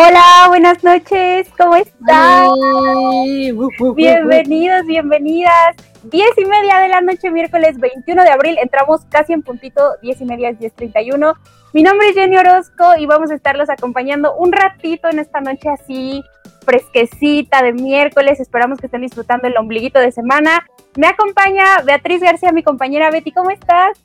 Hola, 0.00 0.44
buenas 0.46 0.84
noches, 0.84 1.48
¿cómo 1.58 1.74
están? 1.74 2.50
Bienvenidos, 3.96 4.86
bienvenidas. 4.86 5.74
Diez 6.04 6.30
y 6.36 6.44
media 6.44 6.78
de 6.78 6.86
la 6.86 7.00
noche, 7.00 7.32
miércoles 7.32 7.80
21 7.80 8.22
de 8.22 8.30
abril, 8.30 8.58
entramos 8.62 9.00
casi 9.10 9.32
en 9.32 9.42
puntito, 9.42 9.96
diez 10.00 10.20
y 10.20 10.24
media, 10.24 10.52
diez 10.52 10.72
treinta 10.72 11.02
y 11.02 11.10
uno. 11.10 11.32
Mi 11.72 11.82
nombre 11.82 12.10
es 12.10 12.14
Jenny 12.14 12.36
Orozco 12.36 12.96
y 12.96 13.06
vamos 13.06 13.32
a 13.32 13.34
estarlos 13.34 13.68
acompañando 13.70 14.36
un 14.36 14.52
ratito 14.52 15.08
en 15.08 15.18
esta 15.18 15.40
noche 15.40 15.68
así 15.68 16.22
fresquecita 16.64 17.60
de 17.64 17.72
miércoles. 17.72 18.38
Esperamos 18.38 18.78
que 18.78 18.86
estén 18.86 19.00
disfrutando 19.00 19.48
el 19.48 19.56
ombliguito 19.56 19.98
de 19.98 20.12
semana. 20.12 20.64
Me 20.96 21.08
acompaña 21.08 21.82
Beatriz 21.84 22.20
García, 22.20 22.52
mi 22.52 22.62
compañera 22.62 23.10
Betty, 23.10 23.32
¿cómo 23.32 23.50
estás? 23.50 23.98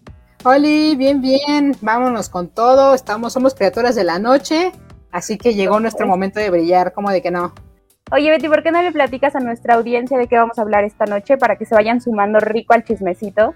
Oli, 0.46 0.98
bien, 0.98 1.22
bien, 1.22 1.74
vámonos 1.80 2.28
con 2.28 2.50
todo. 2.50 2.94
Estamos, 2.94 3.32
somos 3.32 3.56
criaturas 3.56 3.96
de 3.96 4.04
la 4.04 4.20
noche, 4.20 4.74
así 5.14 5.38
que 5.38 5.54
llegó 5.54 5.80
nuestro 5.80 6.06
momento 6.06 6.42
de 6.42 6.50
brillar, 6.50 6.92
¿cómo 6.92 7.10
de 7.10 7.22
que 7.22 7.32
no? 7.32 7.54
Oye 8.12 8.30
Betty, 8.30 8.50
¿por 8.50 8.64
qué 8.64 8.72
no 8.72 8.82
le 8.82 8.92
platicas 8.92 9.36
a 9.36 9.40
nuestra 9.40 9.76
audiencia 9.76 10.18
de 10.18 10.28
qué 10.28 10.38
vamos 10.38 10.58
a 10.60 10.64
hablar 10.64 10.84
esta 10.84 11.06
noche 11.06 11.38
para 11.38 11.58
que 11.58 11.66
se 11.66 11.74
vayan 11.74 12.02
sumando 12.02 12.40
rico 12.40 12.74
al 12.74 12.84
chismecito? 12.84 13.54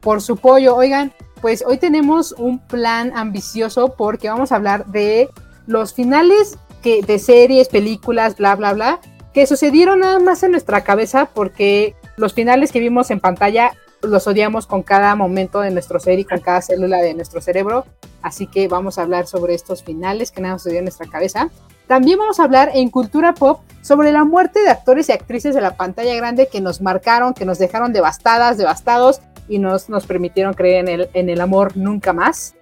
Por 0.00 0.22
su 0.22 0.36
pollo, 0.36 0.76
oigan, 0.76 1.12
pues 1.40 1.64
hoy 1.66 1.78
tenemos 1.78 2.32
un 2.32 2.60
plan 2.60 3.12
ambicioso 3.16 3.94
porque 3.96 4.28
vamos 4.28 4.52
a 4.52 4.56
hablar 4.56 4.86
de 4.86 5.28
los 5.66 5.94
finales 5.94 6.58
que, 6.82 7.02
de 7.02 7.18
series, 7.18 7.68
películas, 7.68 8.36
bla, 8.36 8.54
bla, 8.54 8.72
bla, 8.72 9.00
que 9.34 9.46
sucedieron 9.46 10.00
nada 10.00 10.18
más 10.20 10.42
en 10.42 10.52
nuestra 10.52 10.82
cabeza 10.82 11.28
porque 11.34 11.96
los 12.16 12.34
finales 12.34 12.70
que 12.70 12.80
vimos 12.80 13.10
en 13.10 13.20
pantalla 13.20 13.72
los 14.02 14.26
odiamos 14.26 14.66
con 14.66 14.82
cada 14.82 15.14
momento 15.14 15.60
de 15.60 15.70
nuestro 15.70 15.98
ser 16.00 16.18
y 16.18 16.24
con 16.24 16.40
cada 16.40 16.62
célula 16.62 16.98
de 16.98 17.14
nuestro 17.14 17.40
cerebro. 17.40 17.84
Así 18.22 18.46
que 18.46 18.68
vamos 18.68 18.98
a 18.98 19.02
hablar 19.02 19.26
sobre 19.26 19.54
estos 19.54 19.82
finales 19.82 20.30
que 20.30 20.40
nada 20.40 20.58
sucedió 20.58 20.78
en 20.78 20.84
nuestra 20.84 21.06
cabeza. 21.06 21.48
También 21.86 22.18
vamos 22.18 22.40
a 22.40 22.44
hablar 22.44 22.70
en 22.74 22.90
cultura 22.90 23.34
pop 23.34 23.60
sobre 23.82 24.10
la 24.10 24.24
muerte 24.24 24.60
de 24.60 24.70
actores 24.70 25.08
y 25.08 25.12
actrices 25.12 25.54
de 25.54 25.60
la 25.60 25.76
pantalla 25.76 26.14
grande 26.16 26.48
que 26.48 26.60
nos 26.60 26.80
marcaron, 26.80 27.34
que 27.34 27.44
nos 27.44 27.58
dejaron 27.58 27.92
devastadas, 27.92 28.58
devastados 28.58 29.20
y 29.48 29.58
nos, 29.58 29.88
nos 29.88 30.06
permitieron 30.06 30.54
creer 30.54 30.80
en 30.80 30.88
el, 30.88 31.10
en 31.14 31.28
el 31.30 31.40
amor 31.40 31.76
nunca 31.76 32.12
más. 32.12 32.54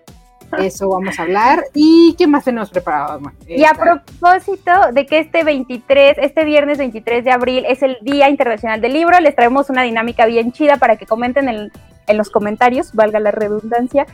Eso 0.59 0.89
vamos 0.89 1.19
a 1.19 1.23
hablar. 1.23 1.65
¿Y 1.75 2.15
qué 2.19 2.27
más 2.27 2.45
tenemos 2.45 2.71
preparado? 2.71 3.21
Bueno, 3.21 3.37
Y 3.47 3.65
a 3.65 3.75
propósito 3.75 4.71
de 4.93 5.07
que 5.07 5.19
este 5.19 5.45
23, 5.45 6.19
este 6.19 6.45
viernes 6.45 6.79
23 6.79 7.25
de 7.25 7.31
abril 7.31 7.65
es 7.69 7.83
el 7.83 7.97
Día 8.03 8.29
Internacional 8.29 8.81
del 8.81 8.93
Libro, 8.93 9.19
les 9.21 9.35
traemos 9.35 9.71
una 9.71 9.83
dinámica 9.83 10.27
bien 10.27 10.53
chida 10.53 10.77
para 10.77 10.97
que 10.97 11.07
comenten 11.07 11.49
en, 11.49 11.73
en 12.07 12.17
los 12.17 12.31
comentarios, 12.31 12.93
valga 12.93 13.21
la 13.21 13.31
redundancia, 13.31 14.07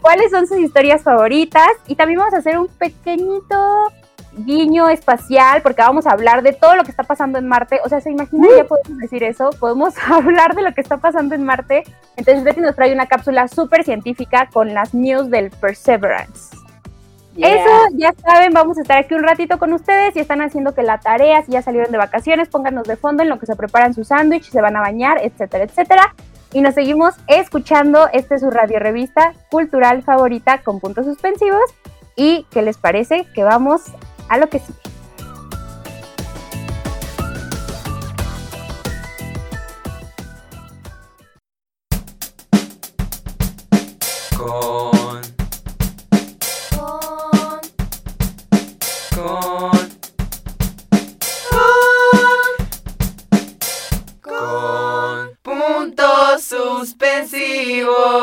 cuáles 0.00 0.30
son 0.30 0.46
sus 0.46 0.58
historias 0.58 1.02
favoritas 1.02 1.68
y 1.86 1.94
también 1.94 2.18
vamos 2.18 2.34
a 2.34 2.38
hacer 2.38 2.58
un 2.58 2.68
pequeñito 2.68 3.92
guiño 4.44 4.88
espacial 4.88 5.62
porque 5.62 5.82
vamos 5.82 6.06
a 6.06 6.12
hablar 6.12 6.42
de 6.42 6.52
todo 6.52 6.76
lo 6.76 6.84
que 6.84 6.90
está 6.90 7.02
pasando 7.02 7.38
en 7.38 7.46
Marte. 7.46 7.80
O 7.84 7.88
sea, 7.88 8.00
¿se 8.00 8.10
imaginan? 8.10 8.50
Ya 8.56 8.64
podemos 8.64 8.98
decir 8.98 9.22
eso. 9.22 9.50
Podemos 9.58 9.94
hablar 10.10 10.54
de 10.54 10.62
lo 10.62 10.72
que 10.72 10.80
está 10.80 10.98
pasando 10.98 11.34
en 11.34 11.44
Marte. 11.44 11.84
Entonces 12.16 12.44
Betty 12.44 12.60
nos 12.60 12.74
trae 12.74 12.92
una 12.92 13.06
cápsula 13.06 13.48
súper 13.48 13.84
científica 13.84 14.48
con 14.52 14.74
las 14.74 14.94
news 14.94 15.30
del 15.30 15.50
Perseverance. 15.50 16.56
Yeah. 17.34 17.54
Eso 17.54 17.70
ya 17.94 18.12
saben, 18.14 18.52
vamos 18.52 18.78
a 18.78 18.80
estar 18.80 18.98
aquí 18.98 19.14
un 19.14 19.22
ratito 19.22 19.58
con 19.58 19.72
ustedes. 19.72 20.14
Si 20.14 20.20
están 20.20 20.40
haciendo 20.40 20.74
que 20.74 20.82
la 20.82 20.98
tarea, 20.98 21.42
si 21.44 21.52
ya 21.52 21.62
salieron 21.62 21.92
de 21.92 21.98
vacaciones, 21.98 22.48
pónganos 22.48 22.84
de 22.88 22.96
fondo 22.96 23.22
en 23.22 23.28
lo 23.28 23.38
que 23.38 23.46
se 23.46 23.54
preparan 23.54 23.94
su 23.94 24.02
sándwich, 24.02 24.50
se 24.50 24.60
van 24.60 24.76
a 24.76 24.80
bañar, 24.80 25.18
etcétera, 25.22 25.64
etcétera. 25.64 26.14
Y 26.52 26.62
nos 26.62 26.74
seguimos 26.74 27.14
escuchando. 27.26 28.08
Este 28.12 28.36
es 28.36 28.40
su 28.40 28.50
radio 28.50 28.78
revista 28.78 29.34
cultural 29.50 30.02
favorita 30.02 30.62
con 30.62 30.80
puntos 30.80 31.04
suspensivos. 31.04 31.62
¿Y 32.16 32.46
qué 32.50 32.62
les 32.62 32.78
parece? 32.78 33.26
Que 33.34 33.44
vamos 33.44 33.92
a 34.28 34.38
lo 34.38 34.48
que 34.48 34.58
sigue. 34.58 34.78
Con. 44.36 45.22
Con. 49.14 49.88
Con. 54.22 55.38
Puntos 55.42 56.44
suspensivos. 56.44 58.17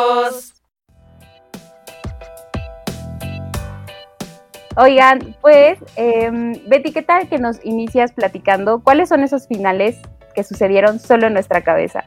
Oigan, 4.77 5.37
pues, 5.41 5.79
em, 5.95 6.53
Betty, 6.67 6.91
¿qué 6.91 7.01
tal 7.01 7.29
que 7.29 7.37
nos 7.37 7.63
inicias 7.63 8.11
platicando? 8.11 8.81
¿Cuáles 8.83 9.09
son 9.09 9.23
esos 9.23 9.47
finales 9.47 9.97
que 10.33 10.43
sucedieron 10.43 10.99
solo 10.99 11.27
en 11.27 11.33
nuestra 11.33 11.61
cabeza? 11.61 12.03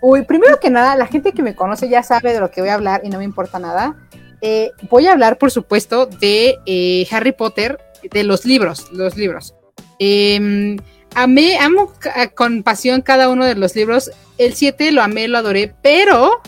Uy, 0.00 0.22
primero 0.22 0.60
que 0.60 0.70
nada, 0.70 0.94
la 0.94 1.06
gente 1.06 1.32
que 1.32 1.42
me 1.42 1.56
conoce 1.56 1.88
ya 1.88 2.04
sabe 2.04 2.32
de 2.32 2.40
lo 2.40 2.50
que 2.50 2.60
voy 2.60 2.70
a 2.70 2.74
hablar 2.74 3.00
y 3.02 3.08
no 3.08 3.18
me 3.18 3.24
importa 3.24 3.58
nada. 3.58 3.96
Eh, 4.42 4.70
voy 4.90 5.08
a 5.08 5.12
hablar, 5.12 5.38
por 5.38 5.50
supuesto, 5.50 6.06
de 6.06 6.56
eh, 6.66 7.06
Harry 7.10 7.32
Potter, 7.32 7.80
de 8.12 8.22
los 8.22 8.44
libros, 8.44 8.92
los 8.92 9.16
libros. 9.16 9.56
Eh, 9.98 10.76
amé, 11.16 11.58
amo 11.58 11.92
con 12.36 12.62
pasión 12.62 13.00
cada 13.00 13.28
uno 13.28 13.44
de 13.44 13.56
los 13.56 13.74
libros. 13.74 14.12
El 14.38 14.54
7 14.54 14.92
lo 14.92 15.02
amé, 15.02 15.26
lo 15.26 15.38
adoré, 15.38 15.74
pero 15.82 16.42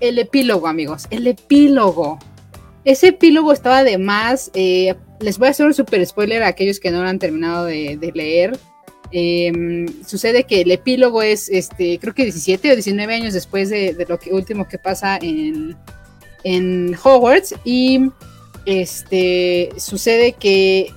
el 0.00 0.18
epílogo, 0.18 0.66
amigos, 0.66 1.06
el 1.10 1.28
epílogo. 1.28 2.18
Ese 2.84 3.08
epílogo 3.08 3.52
estaba 3.52 3.84
de 3.84 3.98
más. 3.98 4.50
eh, 4.54 4.94
les 5.20 5.38
voy 5.38 5.48
a 5.48 5.50
hacer 5.52 5.66
un 5.66 5.74
super 5.74 6.04
spoiler 6.04 6.42
a 6.42 6.48
aquellos 6.48 6.80
que 6.80 6.90
no 6.90 7.02
lo 7.02 7.08
han 7.08 7.18
terminado 7.18 7.66
de, 7.66 8.12
leer. 8.14 8.58
Eh, 9.12 9.86
sucede 10.06 10.44
que 10.44 10.62
el 10.62 10.70
epílogo 10.70 11.22
es, 11.22 11.48
este, 11.48 11.98
creo 11.98 12.14
que 12.14 12.24
17 12.24 12.72
o 12.72 12.74
19 12.74 13.14
años 13.14 13.34
después 13.34 13.70
de, 13.70 13.94
lo 14.08 14.18
que 14.18 14.32
último 14.32 14.66
que 14.68 14.78
pasa 14.78 15.18
en, 15.20 15.76
Hogwarts 17.04 17.54
y 17.64 18.10
este 18.66 19.68
sucede 19.76 20.32
que 20.32 20.92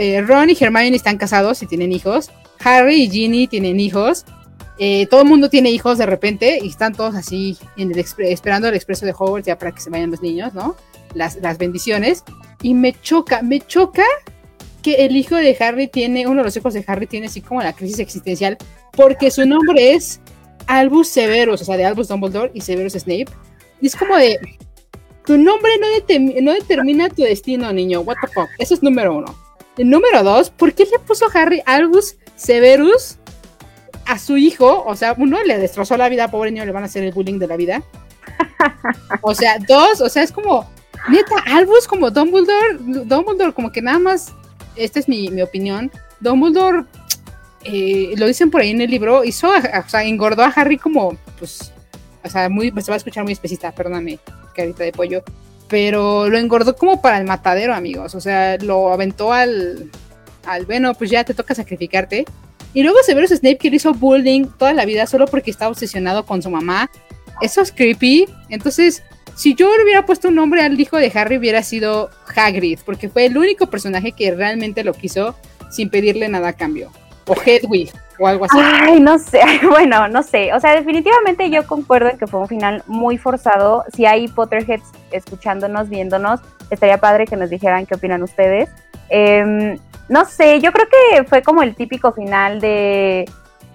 eh, 0.00 0.22
Ron 0.22 0.48
y 0.48 0.56
Hermione 0.58 0.96
están 0.96 1.18
casados 1.18 1.62
y 1.62 1.66
tienen 1.66 1.92
hijos. 1.92 2.30
Harry 2.60 3.02
y 3.02 3.10
Ginny 3.10 3.46
tienen 3.46 3.78
hijos. 3.78 4.24
Eh, 4.78 5.06
todo 5.10 5.22
el 5.22 5.28
mundo 5.28 5.50
tiene 5.50 5.70
hijos 5.70 5.98
de 5.98 6.06
repente 6.06 6.60
y 6.62 6.68
están 6.68 6.94
todos 6.94 7.14
así 7.16 7.58
en 7.76 7.90
el 7.90 7.98
esperando 7.98 8.68
el 8.68 8.74
expreso 8.74 9.06
de 9.06 9.12
Hogwarts 9.12 9.46
ya 9.46 9.58
para 9.58 9.72
que 9.72 9.80
se 9.80 9.90
vayan 9.90 10.10
los 10.10 10.22
niños, 10.22 10.54
¿no? 10.54 10.76
Las, 11.14 11.36
las 11.36 11.58
bendiciones. 11.58 12.24
Y 12.62 12.74
me 12.74 12.92
choca, 13.00 13.42
me 13.42 13.60
choca 13.60 14.04
que 14.82 15.04
el 15.04 15.16
hijo 15.16 15.34
de 15.34 15.56
Harry 15.58 15.88
tiene, 15.88 16.26
uno 16.26 16.38
de 16.38 16.44
los 16.44 16.56
hijos 16.56 16.74
de 16.74 16.84
Harry 16.86 17.06
tiene 17.06 17.26
así 17.26 17.40
como 17.40 17.62
la 17.62 17.72
crisis 17.72 17.98
existencial, 17.98 18.56
porque 18.92 19.30
su 19.30 19.46
nombre 19.46 19.94
es 19.94 20.20
Albus 20.66 21.08
Severus, 21.08 21.62
o 21.62 21.64
sea, 21.64 21.76
de 21.76 21.84
Albus 21.84 22.08
Dumbledore 22.08 22.52
y 22.54 22.60
Severus 22.60 22.92
Snape. 22.92 23.26
Y 23.80 23.86
es 23.88 23.96
como 23.96 24.16
de, 24.16 24.38
tu 25.24 25.36
nombre 25.36 25.72
no, 25.80 26.40
no 26.42 26.52
determina 26.52 27.08
tu 27.08 27.22
destino, 27.22 27.72
niño, 27.72 28.00
what 28.00 28.16
the 28.20 28.28
fuck. 28.28 28.48
Eso 28.58 28.74
es 28.74 28.82
número 28.82 29.16
uno. 29.16 29.34
El 29.76 29.90
número 29.90 30.22
dos, 30.22 30.50
¿por 30.50 30.72
qué 30.72 30.84
le 30.84 30.98
puso 31.00 31.26
Harry 31.34 31.62
Albus 31.66 32.16
Severus 32.34 33.17
a 34.08 34.18
su 34.18 34.36
hijo? 34.36 34.82
O 34.86 34.96
sea, 34.96 35.14
uno 35.16 35.42
le 35.44 35.58
destrozó 35.58 35.96
la 35.96 36.08
vida, 36.08 36.30
pobre 36.30 36.50
niño, 36.50 36.64
le 36.64 36.72
van 36.72 36.82
a 36.82 36.86
hacer 36.86 37.04
el 37.04 37.12
bullying 37.12 37.38
de 37.38 37.46
la 37.46 37.56
vida. 37.56 37.82
O 39.22 39.34
sea, 39.34 39.58
dos, 39.66 40.00
o 40.00 40.08
sea, 40.08 40.22
es 40.22 40.32
como, 40.32 40.68
neta, 41.08 41.34
Albus 41.46 41.86
como 41.86 42.10
Dumbledore, 42.10 42.76
Dumbledore 42.78 43.52
como 43.52 43.70
que 43.72 43.80
nada 43.82 43.98
más 43.98 44.32
esta 44.76 44.98
es 44.98 45.08
mi, 45.08 45.28
mi 45.30 45.42
opinión, 45.42 45.90
Dumbledore, 46.20 46.84
eh, 47.64 48.14
lo 48.16 48.26
dicen 48.26 48.50
por 48.50 48.60
ahí 48.60 48.70
en 48.70 48.80
el 48.80 48.90
libro, 48.90 49.24
hizo, 49.24 49.52
a- 49.52 49.84
o 49.84 49.88
sea, 49.88 50.04
engordó 50.04 50.42
a 50.42 50.48
Harry 50.48 50.76
como, 50.78 51.16
pues, 51.38 51.72
o 52.24 52.28
sea, 52.28 52.48
muy, 52.48 52.70
se 52.80 52.90
va 52.90 52.94
a 52.94 52.96
escuchar 52.98 53.24
muy 53.24 53.32
especista, 53.32 53.72
perdóname, 53.72 54.18
carita 54.54 54.84
de 54.84 54.92
pollo, 54.92 55.22
pero 55.68 56.28
lo 56.28 56.38
engordó 56.38 56.76
como 56.76 57.00
para 57.02 57.18
el 57.18 57.24
matadero, 57.26 57.74
amigos, 57.74 58.14
o 58.14 58.20
sea, 58.20 58.56
lo 58.58 58.92
aventó 58.92 59.32
al, 59.32 59.90
al, 60.46 60.66
bueno, 60.66 60.94
pues 60.94 61.10
ya 61.10 61.24
te 61.24 61.34
toca 61.34 61.54
sacrificarte. 61.54 62.24
Y 62.74 62.82
luego 62.82 62.98
Severus 63.02 63.30
Snape 63.30 63.58
que 63.58 63.70
le 63.70 63.76
hizo 63.76 63.94
bullying 63.94 64.46
toda 64.58 64.72
la 64.72 64.84
vida 64.84 65.06
solo 65.06 65.26
porque 65.26 65.50
estaba 65.50 65.70
obsesionado 65.70 66.24
con 66.26 66.42
su 66.42 66.50
mamá. 66.50 66.90
Eso 67.40 67.60
es 67.60 67.72
creepy. 67.72 68.26
Entonces, 68.48 69.02
si 69.34 69.54
yo 69.54 69.74
le 69.76 69.84
hubiera 69.84 70.04
puesto 70.04 70.28
un 70.28 70.34
nombre 70.34 70.62
al 70.62 70.78
hijo 70.78 70.96
de 70.96 71.12
Harry, 71.14 71.38
hubiera 71.38 71.62
sido 71.62 72.10
Hagrid, 72.34 72.80
porque 72.84 73.08
fue 73.08 73.26
el 73.26 73.38
único 73.38 73.68
personaje 73.68 74.12
que 74.12 74.34
realmente 74.34 74.82
lo 74.82 74.92
quiso 74.92 75.36
sin 75.70 75.90
pedirle 75.90 76.28
nada 76.28 76.48
a 76.48 76.52
cambio. 76.54 76.90
O 77.26 77.34
Hedwig, 77.34 77.92
o 78.18 78.26
algo 78.26 78.46
así. 78.46 78.58
Ay, 78.60 79.00
no 79.00 79.18
sé, 79.18 79.40
bueno, 79.68 80.08
no 80.08 80.22
sé. 80.22 80.52
O 80.54 80.60
sea, 80.60 80.74
definitivamente 80.74 81.50
yo 81.50 81.66
concuerdo 81.66 82.10
en 82.10 82.18
que 82.18 82.26
fue 82.26 82.40
un 82.40 82.48
final 82.48 82.82
muy 82.86 83.16
forzado. 83.16 83.84
Si 83.94 84.06
hay 84.06 84.28
Potterheads 84.28 84.90
escuchándonos, 85.12 85.88
viéndonos, 85.88 86.40
estaría 86.70 86.98
padre 86.98 87.26
que 87.26 87.36
nos 87.36 87.48
dijeran 87.50 87.86
qué 87.86 87.94
opinan 87.94 88.22
ustedes. 88.22 88.68
Em, 89.08 89.78
no 90.08 90.24
sé, 90.24 90.60
yo 90.60 90.72
creo 90.72 90.86
que 90.88 91.24
fue 91.24 91.42
como 91.42 91.62
el 91.62 91.74
típico 91.74 92.12
final 92.12 92.60
de... 92.60 93.24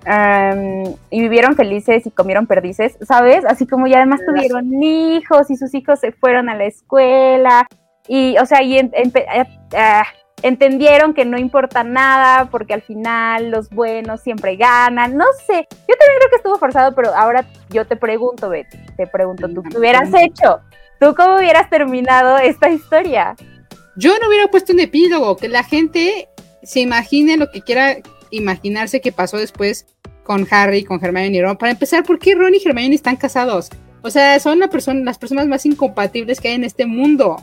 em, 0.06 0.84
y 1.10 1.22
vivieron 1.22 1.56
felices 1.56 2.06
y 2.06 2.12
comieron 2.12 2.48
perdices, 2.48 2.98
¿sabes? 3.08 3.46
Así 3.46 3.68
como 3.68 3.88
y 3.88 3.94
además 3.94 4.22
tuvieron 4.26 4.84
hijos 4.84 5.50
y 5.50 5.56
sus 5.58 5.74
hijos 5.74 6.00
se 6.00 6.12
fueron 6.12 6.50
a 6.50 6.56
la 6.56 6.66
escuela 6.66 7.68
y, 8.08 8.36
o 8.38 8.46
sea, 8.46 8.62
y 8.64 8.80
en- 8.80 8.92
ah, 9.30 9.46
ah, 9.76 10.04
entendieron 10.42 11.14
que 11.14 11.24
no 11.24 11.38
importa 11.38 11.84
nada 11.86 12.50
porque 12.52 12.74
al 12.74 12.82
final 12.82 13.50
los 13.50 13.70
buenos 13.70 14.22
siempre 14.22 14.58
ganan. 14.58 15.16
No 15.16 15.26
sé, 15.48 15.54
yo 15.72 15.96
también 15.96 16.18
creo 16.18 16.30
que 16.30 16.36
estuvo 16.36 16.58
forzado, 16.58 16.94
pero 16.94 17.16
ahora 17.16 17.46
yo 17.70 17.86
te 17.88 17.96
pregunto, 17.96 18.50
Betty, 18.50 18.78
te 18.98 19.08
pregunto, 19.08 19.48
¿tú 19.48 19.64
qué 19.64 19.78
hubieras 19.78 20.10
hecho? 20.14 20.60
¿Tú 21.00 21.16
cómo 21.16 21.38
hubieras 21.38 21.70
terminado 21.70 22.38
esta 22.38 22.70
historia? 22.70 23.36
Yo 23.96 24.18
no 24.20 24.28
hubiera 24.28 24.48
puesto 24.48 24.74
un 24.74 24.80
epílogo, 24.80 25.38
que 25.38 25.48
la 25.48 25.64
gente 25.64 26.28
se 26.64 26.80
imagine 26.80 27.38
lo 27.38 27.52
que 27.52 27.62
quiera 27.62 27.98
imaginarse 28.32 29.02
que 29.02 29.12
pasó 29.12 29.38
después 29.38 29.86
con 30.24 30.48
Harry, 30.50 30.84
con 30.84 31.04
Hermione 31.04 31.36
y 31.38 31.42
Ron. 31.42 31.58
Para 31.58 31.72
empezar, 31.74 32.04
¿por 32.04 32.18
qué 32.18 32.34
Ron 32.36 32.54
y 32.56 32.62
Hermione 32.66 32.96
están 32.96 33.16
casados? 33.18 33.70
O 34.02 34.10
sea, 34.10 34.40
son 34.40 34.60
la 34.60 34.70
persona, 34.70 35.02
las 35.04 35.18
personas 35.18 35.48
más 35.48 35.66
incompatibles 35.66 36.40
que 36.42 36.50
hay 36.50 36.56
en 36.56 36.64
este 36.64 36.86
mundo. 36.86 37.38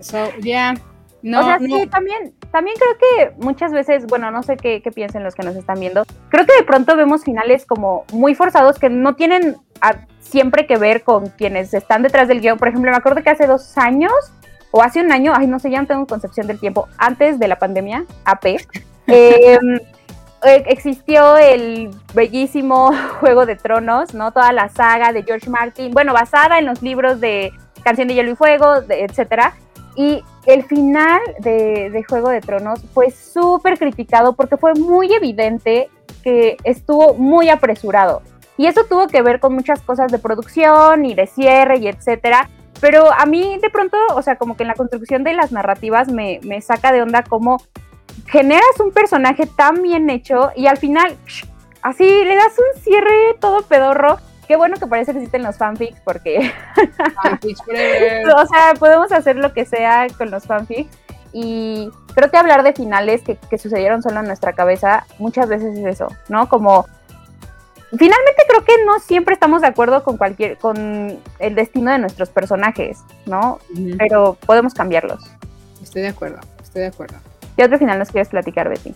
So, 0.00 0.28
ya, 0.40 0.74
no, 1.22 1.40
o 1.40 1.44
sea, 1.44 1.58
no. 1.58 1.80
sí, 1.80 1.86
también, 1.86 2.34
también 2.52 2.76
creo 2.76 2.98
que 2.98 3.42
muchas 3.42 3.72
veces, 3.72 4.04
bueno, 4.06 4.30
no 4.30 4.42
sé 4.42 4.56
qué, 4.56 4.82
qué 4.82 4.90
piensen 4.92 5.24
los 5.24 5.34
que 5.34 5.42
nos 5.42 5.56
están 5.56 5.80
viendo, 5.80 6.04
creo 6.28 6.44
que 6.44 6.54
de 6.56 6.64
pronto 6.64 6.94
vemos 6.96 7.24
finales 7.24 7.64
como 7.64 8.04
muy 8.12 8.34
forzados 8.34 8.78
que 8.78 8.90
no 8.90 9.16
tienen 9.16 9.56
a- 9.80 10.06
siempre 10.20 10.66
que 10.66 10.76
ver 10.76 11.02
con 11.02 11.28
quienes 11.30 11.72
están 11.72 12.02
detrás 12.02 12.28
del 12.28 12.40
guion. 12.40 12.58
Por 12.58 12.68
ejemplo, 12.68 12.90
me 12.90 12.96
acuerdo 12.96 13.22
que 13.22 13.30
hace 13.30 13.46
dos 13.46 13.78
años 13.78 14.12
o 14.76 14.82
hace 14.82 15.00
un 15.00 15.12
año, 15.12 15.32
ay, 15.36 15.46
no 15.46 15.60
sé, 15.60 15.70
ya 15.70 15.80
no 15.80 15.86
tengo 15.86 16.04
concepción 16.04 16.48
del 16.48 16.58
tiempo, 16.58 16.88
antes 16.98 17.38
de 17.38 17.46
la 17.46 17.60
pandemia, 17.60 18.06
AP, 18.24 18.44
eh, 19.06 19.56
eh, 20.44 20.64
existió 20.66 21.36
el 21.36 21.92
bellísimo 22.12 22.90
Juego 23.20 23.46
de 23.46 23.54
Tronos, 23.54 24.14
¿no? 24.14 24.32
Toda 24.32 24.52
la 24.52 24.68
saga 24.70 25.12
de 25.12 25.22
George 25.22 25.48
Martin, 25.48 25.92
bueno, 25.92 26.12
basada 26.12 26.58
en 26.58 26.66
los 26.66 26.82
libros 26.82 27.20
de 27.20 27.52
Canción 27.84 28.08
de 28.08 28.14
Hielo 28.14 28.32
y 28.32 28.34
Fuego, 28.34 28.82
etcétera. 28.88 29.54
Y 29.94 30.24
el 30.44 30.64
final 30.64 31.20
de, 31.38 31.90
de 31.90 32.02
Juego 32.02 32.30
de 32.30 32.40
Tronos 32.40 32.80
fue 32.92 33.12
súper 33.12 33.78
criticado 33.78 34.32
porque 34.32 34.56
fue 34.56 34.74
muy 34.74 35.12
evidente 35.14 35.88
que 36.24 36.56
estuvo 36.64 37.14
muy 37.14 37.48
apresurado. 37.48 38.22
Y 38.56 38.66
eso 38.66 38.84
tuvo 38.88 39.06
que 39.06 39.22
ver 39.22 39.38
con 39.38 39.54
muchas 39.54 39.80
cosas 39.82 40.10
de 40.10 40.18
producción 40.18 41.04
y 41.04 41.14
de 41.14 41.28
cierre 41.28 41.78
y 41.78 41.86
etcétera. 41.86 42.50
Pero 42.80 43.12
a 43.12 43.24
mí 43.26 43.58
de 43.60 43.70
pronto, 43.70 43.96
o 44.14 44.22
sea, 44.22 44.36
como 44.36 44.56
que 44.56 44.64
en 44.64 44.68
la 44.68 44.74
construcción 44.74 45.24
de 45.24 45.34
las 45.34 45.52
narrativas 45.52 46.08
me, 46.08 46.40
me 46.42 46.60
saca 46.60 46.92
de 46.92 47.02
onda 47.02 47.22
como 47.22 47.58
generas 48.26 48.80
un 48.80 48.92
personaje 48.92 49.46
tan 49.46 49.82
bien 49.82 50.10
hecho 50.10 50.50
y 50.56 50.66
al 50.66 50.76
final 50.76 51.16
así 51.82 52.04
le 52.04 52.34
das 52.34 52.52
un 52.58 52.82
cierre 52.82 53.36
todo 53.40 53.62
pedorro. 53.62 54.18
Qué 54.46 54.56
bueno 54.56 54.76
que 54.76 54.86
parece 54.86 55.12
que 55.12 55.18
existen 55.18 55.42
los 55.42 55.56
fanfics 55.56 56.00
porque 56.04 56.52
Fanfics 57.22 57.60
o 57.60 58.46
sea, 58.46 58.74
podemos 58.78 59.10
hacer 59.12 59.36
lo 59.36 59.52
que 59.52 59.64
sea 59.64 60.06
con 60.18 60.30
los 60.30 60.44
fanfics. 60.44 60.98
Y 61.32 61.90
creo 62.14 62.30
que 62.30 62.36
hablar 62.36 62.62
de 62.62 62.72
finales 62.72 63.22
que, 63.22 63.36
que 63.36 63.58
sucedieron 63.58 64.02
solo 64.02 64.20
en 64.20 64.26
nuestra 64.26 64.52
cabeza 64.52 65.04
muchas 65.18 65.48
veces 65.48 65.76
es 65.76 65.84
eso, 65.84 66.06
¿no? 66.28 66.48
Como 66.48 66.86
finalmente 67.98 68.42
creo 68.48 68.64
que 68.64 68.84
no 68.84 68.98
siempre 69.00 69.34
estamos 69.34 69.62
de 69.62 69.68
acuerdo 69.68 70.02
con 70.02 70.16
cualquier, 70.16 70.58
con 70.58 71.18
el 71.38 71.54
destino 71.54 71.92
de 71.92 71.98
nuestros 71.98 72.30
personajes, 72.30 72.98
¿no? 73.26 73.58
Pero 73.98 74.36
podemos 74.46 74.74
cambiarlos. 74.74 75.22
Estoy 75.82 76.02
de 76.02 76.08
acuerdo, 76.08 76.40
estoy 76.62 76.82
de 76.82 76.88
acuerdo. 76.88 77.16
¿Qué 77.56 77.64
otro 77.64 77.78
final 77.78 77.98
nos 77.98 78.10
quieres 78.10 78.28
platicar, 78.28 78.68
Betty? 78.68 78.94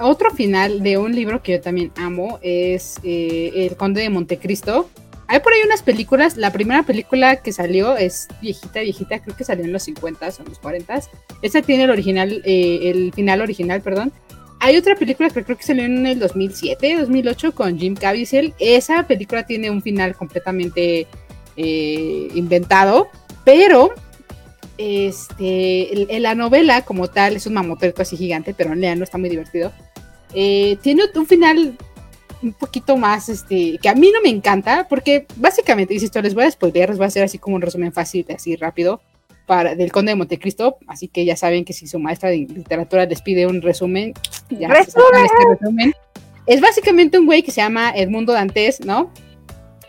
Otro 0.00 0.30
final 0.30 0.82
de 0.82 0.96
un 0.96 1.14
libro 1.14 1.42
que 1.42 1.52
yo 1.52 1.60
también 1.60 1.90
amo 1.96 2.38
es 2.40 2.98
eh, 3.02 3.50
El 3.54 3.76
Conde 3.76 4.00
de 4.00 4.10
Montecristo. 4.10 4.88
Hay 5.26 5.40
por 5.40 5.52
ahí 5.52 5.60
unas 5.64 5.82
películas. 5.82 6.36
La 6.36 6.52
primera 6.52 6.84
película 6.84 7.36
que 7.36 7.52
salió 7.52 7.96
es 7.96 8.28
viejita, 8.40 8.80
viejita, 8.80 9.18
creo 9.18 9.36
que 9.36 9.44
salió 9.44 9.64
en 9.64 9.72
los 9.72 9.82
50 9.82 10.26
o 10.26 10.42
en 10.42 10.48
los 10.48 10.58
40 10.58 11.00
Esa 11.42 11.62
tiene 11.62 11.84
el 11.84 11.90
original, 11.90 12.40
eh, 12.44 12.90
el 12.90 13.12
final 13.12 13.40
original, 13.40 13.82
perdón. 13.82 14.12
Hay 14.60 14.76
otra 14.76 14.96
película 14.96 15.30
que 15.30 15.44
creo 15.44 15.56
que 15.56 15.62
salió 15.62 15.84
en 15.84 16.04
el 16.06 16.18
2007, 16.18 16.96
2008 16.98 17.54
con 17.54 17.78
Jim 17.78 17.94
Caviezel. 17.94 18.54
Esa 18.58 19.06
película 19.06 19.46
tiene 19.46 19.70
un 19.70 19.82
final 19.82 20.14
completamente 20.16 21.06
eh, 21.56 22.28
inventado, 22.34 23.08
pero 23.44 23.90
este, 24.76 25.92
el- 26.16 26.22
la 26.22 26.34
novela 26.34 26.82
como 26.84 27.08
tal 27.08 27.36
es 27.36 27.46
un 27.46 27.54
mamotreto 27.54 28.02
así 28.02 28.16
gigante, 28.16 28.54
pero 28.54 28.74
leanlo, 28.74 29.04
está 29.04 29.18
muy 29.18 29.28
divertido. 29.28 29.72
Eh, 30.34 30.76
tiene 30.82 31.02
un 31.14 31.26
final 31.26 31.76
un 32.42 32.52
poquito 32.52 32.96
más, 32.96 33.28
este, 33.28 33.78
que 33.82 33.88
a 33.88 33.94
mí 33.94 34.10
no 34.14 34.20
me 34.22 34.28
encanta, 34.28 34.86
porque 34.88 35.26
básicamente, 35.36 35.94
insisto, 35.94 36.20
les 36.22 36.34
voy 36.34 36.44
a 36.44 36.50
spoiler, 36.50 36.88
les 36.90 36.98
voy 36.98 37.04
a 37.04 37.08
hacer 37.08 37.24
así 37.24 37.38
como 37.38 37.56
un 37.56 37.62
resumen 37.62 37.92
fácil, 37.92 38.24
así 38.34 38.54
rápido, 38.54 39.00
para, 39.48 39.74
del 39.74 39.90
Conde 39.90 40.12
de 40.12 40.16
Montecristo, 40.16 40.76
así 40.86 41.08
que 41.08 41.24
ya 41.24 41.34
saben 41.34 41.64
que 41.64 41.72
si 41.72 41.88
su 41.88 41.98
maestra 41.98 42.28
de 42.28 42.36
literatura 42.36 43.06
les 43.06 43.22
pide 43.22 43.46
un 43.46 43.62
resumen, 43.62 44.12
ya 44.50 44.68
se 44.84 44.90
sacan 44.90 45.24
este 45.24 45.44
resumen. 45.58 45.94
Es 46.46 46.60
básicamente 46.60 47.18
un 47.18 47.24
güey 47.24 47.42
que 47.42 47.50
se 47.50 47.62
llama 47.62 47.90
Edmundo 47.96 48.34
Dantes, 48.34 48.84
¿no? 48.84 49.10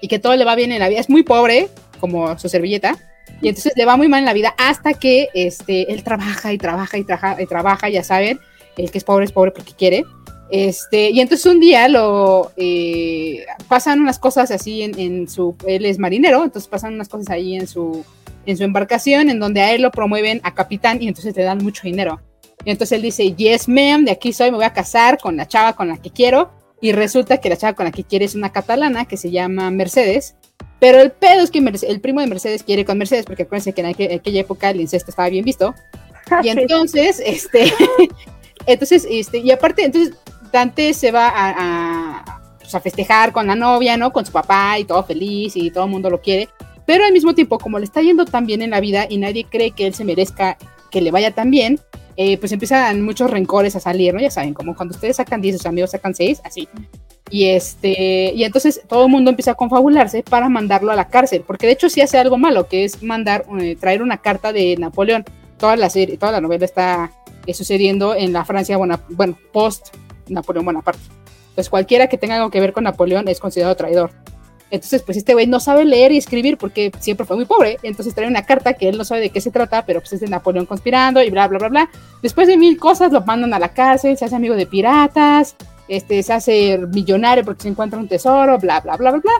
Y 0.01 0.07
que 0.07 0.17
todo 0.17 0.35
le 0.37 0.45
va 0.45 0.55
bien 0.55 0.71
en 0.71 0.79
la 0.79 0.87
vida, 0.87 1.01
es 1.01 1.09
muy 1.09 1.23
pobre, 1.23 1.67
como 1.99 2.39
su 2.39 2.47
servilleta, 2.47 2.97
y 3.41 3.49
entonces 3.49 3.73
le 3.75 3.83
va 3.83 3.97
muy 3.97 4.07
mal 4.07 4.19
en 4.19 4.25
la 4.25 4.33
vida 4.33 4.55
hasta 4.57 4.93
que 4.93 5.27
este, 5.33 5.91
él 5.91 6.03
trabaja 6.03 6.53
y 6.53 6.57
trabaja 6.57 6.97
y 6.97 7.03
trabaja 7.03 7.41
y 7.41 7.45
trabaja, 7.45 7.89
ya 7.89 8.03
saben, 8.03 8.39
el 8.77 8.91
que 8.91 8.97
es 8.97 9.03
pobre 9.03 9.25
es 9.25 9.33
pobre 9.33 9.51
porque 9.51 9.73
quiere. 9.73 10.05
Este, 10.49 11.09
y 11.11 11.19
entonces 11.19 11.45
un 11.45 11.59
día 11.59 11.87
lo 11.89 12.53
eh, 12.55 13.45
pasan 13.67 13.99
unas 13.99 14.17
cosas 14.19 14.51
así 14.51 14.81
en, 14.81 14.97
en 14.97 15.29
su, 15.29 15.55
él 15.67 15.85
es 15.85 15.99
marinero, 15.99 16.45
entonces 16.45 16.67
pasan 16.69 16.93
unas 16.93 17.09
cosas 17.09 17.29
ahí 17.29 17.55
en 17.55 17.67
su, 17.67 18.03
en 18.51 18.57
su 18.57 18.63
embarcación, 18.63 19.29
en 19.29 19.39
donde 19.39 19.61
a 19.61 19.71
él 19.73 19.81
lo 19.81 19.91
promueven 19.91 20.41
a 20.43 20.53
capitán 20.53 21.01
y 21.01 21.07
entonces 21.07 21.35
le 21.35 21.43
dan 21.43 21.59
mucho 21.59 21.83
dinero. 21.83 22.21
Y 22.65 22.71
entonces 22.71 22.97
él 22.97 23.01
dice, 23.03 23.31
yes 23.33 23.67
ma'am, 23.69 24.05
de 24.05 24.11
aquí 24.11 24.33
soy, 24.33 24.51
me 24.51 24.57
voy 24.57 24.65
a 24.65 24.73
casar 24.73 25.17
con 25.17 25.37
la 25.37 25.47
chava 25.47 25.73
con 25.73 25.87
la 25.87 25.97
que 25.97 26.09
quiero. 26.11 26.51
Y 26.81 26.91
resulta 26.93 27.37
que 27.39 27.49
la 27.49 27.57
chava 27.57 27.73
con 27.73 27.85
la 27.85 27.91
que 27.91 28.03
quiere 28.03 28.25
es 28.25 28.35
una 28.35 28.51
catalana 28.51 29.05
que 29.05 29.17
se 29.17 29.31
llama 29.31 29.69
Mercedes. 29.71 30.35
Pero 30.79 30.99
el 31.01 31.11
pedo 31.11 31.41
es 31.41 31.51
que 31.51 31.59
el 31.59 31.99
primo 32.01 32.21
de 32.21 32.27
Mercedes 32.27 32.63
quiere 32.63 32.85
con 32.85 32.97
Mercedes, 32.97 33.25
porque 33.25 33.43
acuérdense 33.43 33.73
que 33.73 33.81
en 33.81 33.87
aqu- 33.87 34.15
aquella 34.15 34.41
época 34.41 34.69
el 34.69 34.79
incesto 34.81 35.11
estaba 35.11 35.29
bien 35.29 35.43
visto. 35.45 35.73
Y 36.43 36.43
Sí. 36.43 36.49
entonces, 36.49 37.21
este, 37.25 37.73
entonces, 38.65 39.07
este, 39.09 39.39
y 39.39 39.51
aparte, 39.51 39.83
entonces 39.83 40.15
Dante 40.51 40.93
se 40.93 41.11
va 41.11 41.27
a, 41.29 41.53
a, 41.57 42.41
pues, 42.59 42.73
a 42.75 42.79
festejar 42.79 43.31
con 43.31 43.47
la 43.47 43.55
novia, 43.55 43.97
¿no? 43.97 44.11
Con 44.13 44.25
su 44.25 44.31
papá 44.31 44.77
y 44.79 44.85
todo 44.85 45.03
feliz 45.03 45.55
y 45.55 45.71
todo 45.71 45.85
el 45.85 45.89
mundo 45.91 46.09
lo 46.09 46.21
quiere. 46.21 46.49
Pero 46.89 47.05
al 47.05 47.13
mismo 47.13 47.35
tiempo, 47.35 47.59
como 47.59 47.77
le 47.77 47.85
está 47.85 48.01
yendo 48.01 48.25
tan 48.25 48.47
bien 48.47 48.63
en 48.63 48.71
la 48.71 48.79
vida 48.79 49.05
y 49.07 49.19
nadie 49.19 49.45
cree 49.47 49.69
que 49.69 49.85
él 49.85 49.93
se 49.93 50.03
merezca 50.03 50.57
que 50.89 51.01
le 51.01 51.11
vaya 51.11 51.29
tan 51.29 51.51
bien, 51.51 51.79
eh, 52.17 52.39
pues 52.39 52.51
empiezan 52.51 53.03
muchos 53.03 53.29
rencores 53.29 53.75
a 53.75 53.79
salir, 53.79 54.11
¿no? 54.11 54.19
Ya 54.19 54.31
saben, 54.31 54.55
como 54.55 54.75
cuando 54.75 54.95
ustedes 54.95 55.17
sacan 55.17 55.39
10, 55.39 55.57
sus 55.57 55.67
amigos 55.67 55.91
sacan 55.91 56.15
6, 56.15 56.41
así. 56.43 56.67
Y 57.29 57.45
este, 57.45 58.33
y 58.33 58.43
entonces 58.43 58.81
todo 58.89 59.05
el 59.05 59.11
mundo 59.11 59.29
empieza 59.29 59.51
a 59.51 59.53
confabularse 59.53 60.23
para 60.23 60.49
mandarlo 60.49 60.91
a 60.91 60.95
la 60.95 61.09
cárcel, 61.09 61.43
porque 61.45 61.67
de 61.67 61.73
hecho 61.73 61.89
sí 61.89 62.01
hace 62.01 62.17
algo 62.17 62.39
malo, 62.39 62.67
que 62.67 62.85
es 62.85 63.03
mandar, 63.03 63.45
eh, 63.61 63.75
traer 63.79 64.01
una 64.01 64.17
carta 64.17 64.51
de 64.51 64.75
Napoleón. 64.77 65.23
Toda 65.59 65.75
la 65.75 65.91
serie, 65.91 66.17
toda 66.17 66.31
la 66.31 66.41
novela 66.41 66.65
está 66.65 67.11
eh, 67.45 67.53
sucediendo 67.53 68.15
en 68.15 68.33
la 68.33 68.45
Francia, 68.45 68.77
Bona- 68.77 68.99
bueno, 69.09 69.37
post 69.53 69.95
Napoleón 70.27 70.65
Bonaparte. 70.65 71.03
Entonces 71.49 71.69
cualquiera 71.69 72.07
que 72.07 72.17
tenga 72.17 72.37
algo 72.37 72.49
que 72.49 72.59
ver 72.59 72.73
con 72.73 72.85
Napoleón 72.85 73.27
es 73.27 73.39
considerado 73.39 73.75
traidor. 73.75 74.09
Entonces, 74.71 75.01
pues 75.01 75.17
este 75.17 75.33
güey 75.33 75.47
no 75.47 75.59
sabe 75.59 75.83
leer 75.85 76.11
y 76.11 76.17
escribir 76.17 76.57
porque 76.57 76.91
siempre 76.99 77.25
fue 77.25 77.35
muy 77.35 77.45
pobre. 77.45 77.77
Entonces 77.81 78.13
trae 78.13 78.27
una 78.27 78.45
carta 78.45 78.73
que 78.73 78.87
él 78.87 78.97
no 78.97 79.05
sabe 79.05 79.21
de 79.21 79.29
qué 79.29 79.41
se 79.41 79.51
trata, 79.51 79.85
pero 79.85 79.99
pues 79.99 80.13
es 80.13 80.19
de 80.19 80.27
Napoleón 80.27 80.65
conspirando 80.65 81.21
y 81.23 81.29
bla, 81.29 81.47
bla, 81.47 81.57
bla, 81.57 81.69
bla. 81.69 81.89
Después 82.21 82.47
de 82.47 82.57
mil 82.57 82.77
cosas 82.77 83.11
lo 83.11 83.21
mandan 83.21 83.53
a 83.53 83.59
la 83.59 83.69
cárcel, 83.69 84.17
se 84.17 84.25
hace 84.25 84.35
amigo 84.35 84.55
de 84.55 84.67
piratas, 84.67 85.55
este, 85.87 86.21
se 86.21 86.33
hace 86.33 86.77
millonario 86.77 87.43
porque 87.43 87.63
se 87.63 87.69
encuentra 87.69 87.99
un 87.99 88.07
tesoro, 88.07 88.59
bla, 88.59 88.79
bla, 88.81 88.95
bla, 88.97 89.11
bla, 89.11 89.19
bla. 89.19 89.33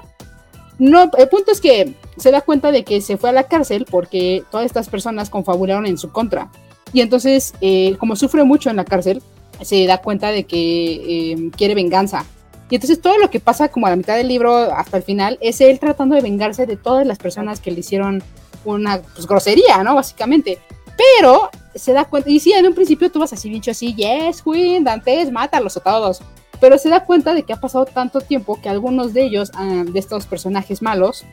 No, 0.79 1.11
el 1.17 1.27
punto 1.27 1.51
es 1.51 1.61
que 1.61 1.93
se 2.17 2.31
da 2.31 2.41
cuenta 2.41 2.71
de 2.71 2.83
que 2.83 3.01
se 3.01 3.17
fue 3.17 3.29
a 3.29 3.33
la 3.33 3.43
cárcel 3.43 3.85
porque 3.89 4.43
todas 4.49 4.65
estas 4.65 4.89
personas 4.89 5.29
confabularon 5.29 5.85
en 5.85 5.97
su 5.97 6.11
contra. 6.11 6.49
Y 6.91 7.01
entonces, 7.01 7.53
eh, 7.61 7.95
como 7.99 8.15
sufre 8.15 8.43
mucho 8.43 8.69
en 8.69 8.77
la 8.77 8.85
cárcel, 8.85 9.21
se 9.61 9.85
da 9.85 9.99
cuenta 9.99 10.31
de 10.31 10.45
que 10.45 11.33
eh, 11.33 11.51
quiere 11.55 11.75
venganza 11.75 12.25
y 12.69 12.75
entonces 12.75 13.01
todo 13.01 13.17
lo 13.17 13.29
que 13.29 13.39
pasa 13.39 13.69
como 13.69 13.87
a 13.87 13.89
la 13.89 13.95
mitad 13.95 14.15
del 14.15 14.27
libro 14.27 14.55
hasta 14.55 14.97
el 14.97 15.03
final 15.03 15.37
es 15.41 15.59
él 15.59 15.79
tratando 15.79 16.15
de 16.15 16.21
vengarse 16.21 16.65
de 16.65 16.77
todas 16.77 17.05
las 17.05 17.17
personas 17.17 17.59
que 17.59 17.71
le 17.71 17.79
hicieron 17.79 18.21
una 18.63 19.01
pues, 19.01 19.25
grosería, 19.25 19.83
¿no? 19.83 19.95
Básicamente. 19.95 20.59
Pero 20.95 21.49
se 21.73 21.93
da 21.93 22.05
cuenta, 22.05 22.29
y 22.29 22.39
sí, 22.39 22.51
en 22.51 22.67
un 22.67 22.73
principio 22.73 23.09
tú 23.09 23.19
vas 23.19 23.33
así 23.33 23.49
dicho 23.49 23.71
así, 23.71 23.95
yes, 23.95 24.43
Queen, 24.43 24.83
Dantes, 24.83 25.31
mátalos 25.31 25.77
a 25.77 25.79
todos. 25.79 26.21
Pero 26.59 26.77
se 26.77 26.89
da 26.89 27.05
cuenta 27.05 27.33
de 27.33 27.43
que 27.43 27.53
ha 27.53 27.59
pasado 27.59 27.85
tanto 27.85 28.21
tiempo 28.21 28.59
que 28.61 28.69
algunos 28.69 29.13
de 29.13 29.23
ellos, 29.23 29.49
ah, 29.55 29.83
de 29.87 29.97
estos 29.97 30.25
personajes 30.25 30.81
malos, 30.81 31.23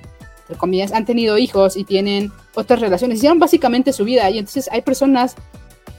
entre 0.42 0.56
comillas, 0.56 0.92
han 0.92 1.04
tenido 1.04 1.36
hijos 1.36 1.76
y 1.76 1.84
tienen 1.84 2.32
otras 2.54 2.80
relaciones. 2.80 3.18
Hicieron 3.18 3.40
básicamente 3.40 3.92
su 3.92 4.04
vida. 4.04 4.30
Y 4.30 4.38
entonces 4.38 4.68
hay 4.70 4.82
personas 4.82 5.34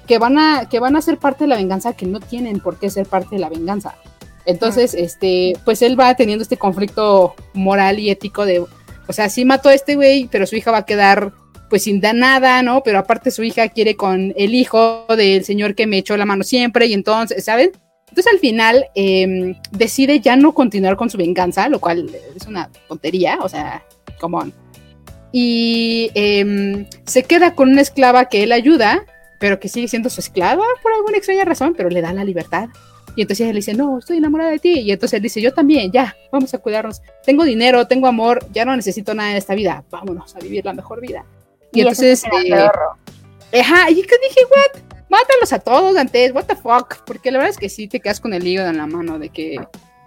que 0.07 0.17
van 0.17 0.39
a, 0.39 0.69
que 0.69 0.79
van 0.79 0.95
a 0.95 1.01
ser 1.01 1.17
parte 1.17 1.43
de 1.43 1.49
la 1.49 1.57
venganza 1.57 1.91
que 1.93 2.05
no 2.05 2.21
tienen 2.21 2.61
por 2.61 2.79
qué 2.79 2.89
ser 2.89 3.05
parte 3.05 3.35
de 3.35 3.39
la 3.39 3.49
venganza. 3.49 3.95
Entonces, 4.47 4.93
este, 4.93 5.53
pues 5.65 5.81
él 5.81 5.99
va 5.99 6.15
teniendo 6.15 6.41
este 6.41 6.57
conflicto 6.57 7.35
moral 7.53 7.99
y 7.99 8.09
ético 8.09 8.45
de, 8.45 8.59
o 8.59 9.13
sea, 9.13 9.29
sí 9.29 9.43
mató 9.43 9.67
a 9.67 9.73
este 9.73 9.95
güey, 9.95 10.29
pero 10.31 10.47
su 10.47 10.55
hija 10.55 10.71
va 10.71 10.79
a 10.79 10.85
quedar 10.85 11.33
pues 11.69 11.83
sin 11.83 11.99
dar 11.99 12.15
nada, 12.15 12.63
¿no? 12.63 12.81
Pero 12.81 12.97
aparte 12.97 13.29
su 13.29 13.43
hija 13.43 13.67
quiere 13.67 13.97
con 13.97 14.33
el 14.37 14.55
hijo 14.55 15.05
del 15.09 15.43
señor 15.43 15.75
que 15.75 15.85
me 15.85 15.97
echó 15.97 16.15
la 16.15 16.25
mano 16.25 16.45
siempre 16.45 16.85
y 16.85 16.93
entonces, 16.93 17.43
¿saben? 17.43 17.71
Entonces 18.07 18.31
al 18.31 18.39
final 18.39 18.85
em, 18.95 19.53
decide 19.71 20.21
ya 20.21 20.37
no 20.37 20.53
continuar 20.53 20.95
con 20.95 21.09
su 21.09 21.17
venganza, 21.17 21.67
lo 21.67 21.81
cual 21.81 22.09
es 22.33 22.47
una 22.47 22.69
tontería, 22.87 23.39
o 23.41 23.49
sea, 23.49 23.83
come 24.17 24.37
on. 24.37 24.53
Y 25.33 26.09
em, 26.15 26.85
se 27.05 27.23
queda 27.23 27.53
con 27.53 27.69
una 27.69 27.81
esclava 27.81 28.29
que 28.29 28.43
él 28.43 28.53
ayuda, 28.53 29.05
pero 29.41 29.59
que 29.59 29.67
sigue 29.67 29.89
siendo 29.89 30.09
su 30.09 30.21
esclava 30.21 30.63
por 30.81 30.93
alguna 30.93 31.17
extraña 31.17 31.43
razón, 31.43 31.73
pero 31.75 31.89
le 31.89 32.01
da 32.01 32.13
la 32.13 32.23
libertad. 32.23 32.69
Y 33.17 33.23
entonces 33.23 33.47
le 33.47 33.53
dice, 33.53 33.73
no, 33.73 33.97
estoy 33.97 34.17
enamorada 34.17 34.51
de 34.51 34.59
ti. 34.59 34.79
Y 34.81 34.91
entonces 34.91 35.17
él 35.17 35.23
dice, 35.23 35.41
yo 35.41 35.51
también, 35.51 35.91
ya, 35.91 36.15
vamos 36.31 36.53
a 36.53 36.59
cuidarnos. 36.59 37.01
Tengo 37.25 37.43
dinero, 37.45 37.87
tengo 37.87 38.05
amor, 38.05 38.45
ya 38.53 38.63
no 38.63 38.75
necesito 38.75 39.15
nada 39.15 39.31
en 39.31 39.37
esta 39.37 39.55
vida. 39.55 39.83
Vámonos 39.89 40.35
a 40.35 40.39
vivir 40.39 40.63
la 40.63 40.73
mejor 40.73 41.01
vida. 41.01 41.25
Y, 41.73 41.81
entonces... 41.81 42.23
Eh, 43.51 43.61
ajá, 43.61 43.89
y 43.89 43.95
que 43.95 44.15
dije, 44.21 44.41
what? 44.51 44.81
Mátalos 45.09 45.51
a 45.51 45.57
todos 45.57 45.97
antes, 45.97 46.31
what 46.31 46.45
the 46.45 46.55
fuck. 46.55 47.03
Porque 47.07 47.31
la 47.31 47.39
verdad 47.39 47.49
es 47.49 47.57
que 47.57 47.69
sí 47.69 47.87
te 47.87 47.99
quedas 47.99 48.19
con 48.19 48.35
el 48.35 48.45
hígado 48.45 48.69
en 48.69 48.77
la 48.77 48.85
mano 48.85 49.17
de 49.17 49.29
que 49.29 49.57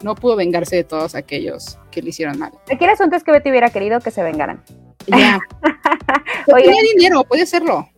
no 0.03 0.15
pudo 0.15 0.37
vengarse 0.37 0.77
de 0.77 0.85
todos 0.85 1.17
aquellos 1.17 1.79
que 1.91 2.03
le 2.03 2.11
hicieron 2.11 2.39
mal. 2.39 2.53
Aquí 2.73 2.85
el 2.85 2.91
asunto 2.91 3.17
es 3.17 3.25
que 3.25 3.33
Betty 3.33 3.51
hubiera 3.51 3.71
querido 3.71 3.99
que 3.99 4.13
se 4.13 4.23
vengaran. 4.23 4.63
Ya. 5.09 5.41
tenía 6.47 6.83
dinero, 6.95 7.25
puede 7.25 7.43
hacerlo. 7.43 7.89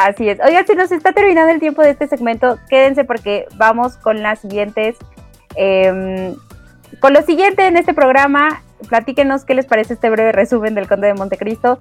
Así 0.00 0.30
es. 0.30 0.38
Oigan, 0.42 0.66
si 0.66 0.74
nos 0.74 0.90
está 0.92 1.12
terminando 1.12 1.52
el 1.52 1.60
tiempo 1.60 1.82
de 1.82 1.90
este 1.90 2.08
segmento, 2.08 2.58
quédense 2.70 3.04
porque 3.04 3.44
vamos 3.56 3.98
con 3.98 4.22
las 4.22 4.38
siguientes. 4.38 4.96
Em, 5.56 6.34
con 7.00 7.12
lo 7.12 7.20
siguiente 7.20 7.66
en 7.66 7.76
este 7.76 7.92
programa, 7.92 8.62
platíquenos 8.88 9.44
qué 9.44 9.54
les 9.54 9.66
parece 9.66 9.92
este 9.92 10.08
breve 10.08 10.32
resumen 10.32 10.74
del 10.74 10.88
Conde 10.88 11.08
de 11.08 11.14
Montecristo. 11.14 11.80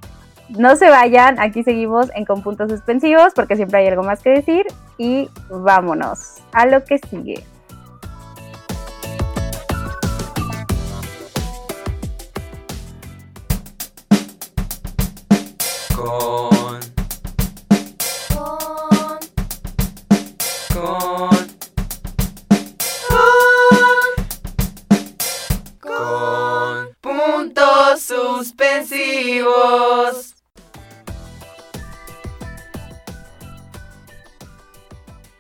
No 0.50 0.76
se 0.76 0.90
vayan, 0.90 1.40
aquí 1.40 1.64
seguimos 1.64 2.12
en 2.14 2.26
con 2.26 2.44
puntos 2.44 2.70
suspensivos 2.70 3.32
porque 3.34 3.56
siempre 3.56 3.80
hay 3.80 3.88
algo 3.88 4.04
más 4.04 4.22
que 4.22 4.32
decir 4.32 4.66
y 4.98 5.30
vámonos 5.50 6.40
a 6.52 6.66
lo 6.66 6.84
que 6.84 6.98
sigue. 6.98 7.42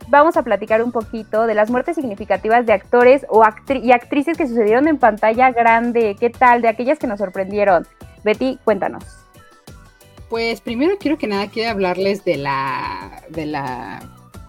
Vamos 0.09 0.37
a 0.37 0.43
platicar 0.43 0.83
un 0.83 0.91
poquito 0.91 1.45
de 1.45 1.53
las 1.53 1.69
muertes 1.69 1.95
significativas 1.95 2.65
de 2.65 2.73
actores 2.73 3.25
o 3.29 3.43
y 3.81 3.91
actrices 3.91 4.37
que 4.37 4.47
sucedieron 4.47 4.87
en 4.87 4.97
pantalla 4.97 5.51
grande. 5.51 6.15
¿Qué 6.19 6.29
tal? 6.29 6.61
De 6.61 6.67
aquellas 6.67 6.99
que 6.99 7.07
nos 7.07 7.19
sorprendieron. 7.19 7.87
Betty, 8.23 8.57
cuéntanos. 8.63 9.03
Pues 10.29 10.61
primero 10.61 10.97
quiero 10.99 11.17
que 11.17 11.27
nada 11.27 11.47
quiero 11.47 11.71
hablarles 11.71 12.23
de 12.23 12.37
la 12.37 13.23
de 13.29 13.45
la 13.45 13.99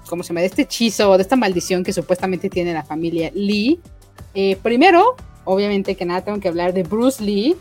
¿cómo 0.09 0.23
se 0.23 0.29
llama? 0.29 0.41
de 0.41 0.47
este 0.47 0.63
hechizo, 0.63 1.17
de 1.17 1.23
esta 1.23 1.37
maldición 1.37 1.85
que 1.85 1.93
supuestamente 1.93 2.51
tiene 2.51 2.75
la 2.75 2.83
familia 2.83 3.31
Lee. 3.35 3.81
Eh, 4.35 4.57
primero, 4.63 5.17
obviamente 5.45 5.95
que 5.95 6.05
nada 6.05 6.23
tengo 6.23 6.41
que 6.41 6.49
hablar 6.49 6.75
de 6.75 6.83
Bruce 6.83 7.23
Lee, 7.23 7.57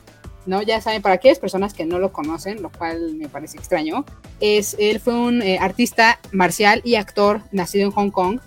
¿no? 0.45 0.61
Ya 0.61 0.81
saben, 0.81 1.01
para 1.01 1.15
aquellas 1.15 1.39
personas 1.39 1.73
que 1.73 1.85
no 1.85 1.99
lo 1.99 2.11
conocen, 2.11 2.61
lo 2.61 2.71
cual 2.71 3.15
me 3.15 3.29
parece 3.29 3.57
extraño, 3.57 4.05
es, 4.39 4.75
él 4.79 4.99
fue 4.99 5.13
un 5.13 5.41
eh, 5.41 5.57
artista 5.59 6.19
marcial 6.31 6.81
y 6.83 6.95
actor 6.95 7.41
nacido 7.51 7.85
en 7.85 7.91
Hong 7.91 8.09
Kong. 8.09 8.39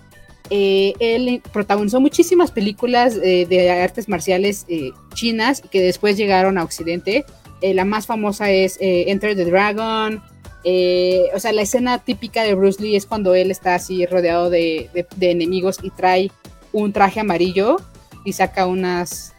Eh, 0.49 0.93
él 0.99 1.41
protagonizó 1.51 2.01
muchísimas 2.01 2.51
películas 2.51 3.17
eh, 3.23 3.45
de 3.47 3.71
artes 3.71 4.09
marciales 4.09 4.65
chinas 5.13 5.61
que 5.61 5.81
después 5.81 6.17
llegaron 6.17 6.57
a 6.57 6.63
Occidente. 6.63 7.25
la 7.61 7.85
más 7.85 8.05
famosa 8.07 8.51
es 8.51 8.77
Enter 8.81 9.35
the 9.35 9.45
Dragon. 9.45 10.17
o 10.17 11.39
sea, 11.39 11.53
la 11.53 11.61
escena 11.61 11.99
típica 11.99 12.43
de 12.43 12.55
Bruce 12.55 12.81
Lee 12.83 12.97
es 12.97 13.05
cuando 13.05 13.33
él 13.35 13.51
está 13.51 13.75
así 13.75 14.05
rodeado 14.05 14.49
de, 14.49 14.89
de 15.15 15.31
enemigos 15.31 15.77
y 15.81 15.89
trae 15.91 16.29
un 16.73 16.91
traje 16.91 17.21
amarillo 17.21 17.77
y 18.25 18.33
saca 18.33 18.65
unas, 18.67 19.33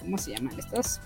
¿cómo 0.00 0.16
se 0.16 0.32
llaman 0.32 0.58
estos? 0.58 1.00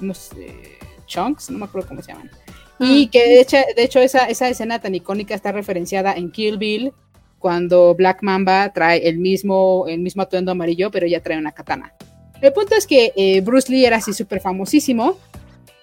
Unos 0.00 0.30
eh, 0.38 0.78
chunks, 1.06 1.50
no 1.50 1.58
me 1.58 1.64
acuerdo 1.64 1.88
cómo 1.88 2.02
se 2.02 2.12
llaman. 2.12 2.30
Y 2.78 3.08
que 3.08 3.20
de 3.20 3.40
hecho, 3.40 3.56
de 3.74 3.82
hecho 3.82 4.00
esa, 4.00 4.28
esa 4.28 4.48
escena 4.48 4.78
tan 4.80 4.94
icónica 4.94 5.34
está 5.34 5.50
referenciada 5.50 6.12
en 6.12 6.30
Kill 6.30 6.58
Bill, 6.58 6.92
cuando 7.38 7.94
Black 7.94 8.22
Mamba 8.22 8.72
trae 8.72 9.08
el 9.08 9.18
mismo, 9.18 9.86
el 9.88 10.00
mismo 10.00 10.22
atuendo 10.22 10.52
amarillo, 10.52 10.90
pero 10.90 11.06
ya 11.06 11.20
trae 11.20 11.38
una 11.38 11.52
katana. 11.52 11.94
El 12.40 12.52
punto 12.52 12.74
es 12.74 12.86
que 12.86 13.12
eh, 13.16 13.40
Bruce 13.40 13.70
Lee 13.70 13.86
era 13.86 13.96
así 13.96 14.12
súper 14.12 14.40
famosísimo 14.40 15.16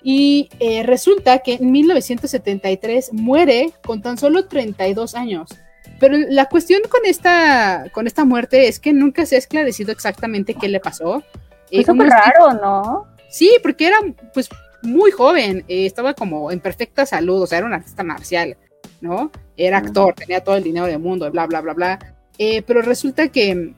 y 0.04 0.50
eh, 0.60 0.84
resulta 0.84 1.40
que 1.40 1.56
en 1.56 1.72
1973 1.72 3.14
muere 3.14 3.72
con 3.86 4.02
tan 4.02 4.18
solo 4.18 4.46
32 4.46 5.16
años. 5.16 5.50
Pero 6.00 6.18
la 6.18 6.48
cuestión 6.48 6.82
con 6.90 7.02
esta, 7.06 7.86
con 7.94 8.08
esta 8.08 8.26
muerte 8.26 8.68
es 8.68 8.80
que 8.80 8.94
nunca 8.94 9.26
se 9.26 9.36
ha 9.36 9.40
esclarecido 9.40 9.92
exactamente 9.92 10.54
qué 10.54 10.68
le 10.68 10.80
pasó. 10.80 11.24
Es 11.72 11.86
súper 11.86 12.08
raro, 12.08 12.54
¿no? 12.54 13.13
Sí, 13.34 13.58
porque 13.64 13.88
era 13.88 13.98
pues 14.32 14.48
muy 14.84 15.10
joven, 15.10 15.66
eh, 15.68 15.88
estaba 15.88 16.14
como 16.14 16.52
en 16.52 16.60
perfecta 16.60 17.04
salud, 17.04 17.42
o 17.42 17.48
sea, 17.48 17.58
era 17.58 17.68
un 17.68 17.74
artista 17.74 18.04
marcial, 18.04 18.58
¿no? 19.02 19.32
Era 19.58 19.80
actor, 19.80 20.14
tenía 20.14 20.44
todo 20.44 20.56
el 20.56 20.64
dinero 20.64 20.86
del 20.86 21.00
mundo, 21.00 21.32
bla, 21.32 21.48
bla, 21.48 21.62
bla, 21.62 21.74
bla. 21.74 22.16
Eh, 22.38 22.62
pero 22.62 22.84
resulta 22.84 23.30
que 23.30 23.74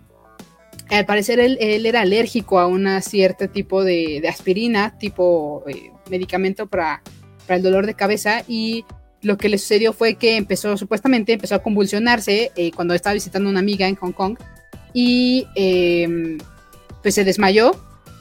al 0.89 1.05
parecer 1.05 1.39
él, 1.39 1.57
era 1.85 2.01
alérgico 2.01 2.59
a 2.59 2.67
un 2.67 3.01
cierto 3.01 3.47
tipo 3.47 3.85
de, 3.85 4.21
aspirina, 4.27 4.97
tipo 4.99 5.63
eh, 5.67 5.89
medicamento 6.09 6.67
para, 6.67 7.01
para 7.47 7.55
el 7.55 7.63
dolor 7.63 7.85
de 7.85 7.93
cabeza 7.93 8.43
y 8.49 8.83
lo 9.21 9.37
que 9.37 9.47
le 9.47 9.57
sucedió 9.57 9.93
fue 9.93 10.15
que 10.15 10.35
empezó, 10.35 10.75
supuestamente 10.75 11.31
empezó 11.31 11.55
a 11.55 11.63
convulsionarse 11.63 12.51
cuando 12.75 12.93
estaba 12.93 13.13
visitando 13.13 13.47
a 13.47 13.51
una 13.51 13.61
amiga 13.61 13.87
en 13.87 13.95
Hong 13.95 14.11
Kong 14.11 14.37
y 14.93 15.47
pues 17.01 17.15
se 17.15 17.23
desmayó 17.23 17.71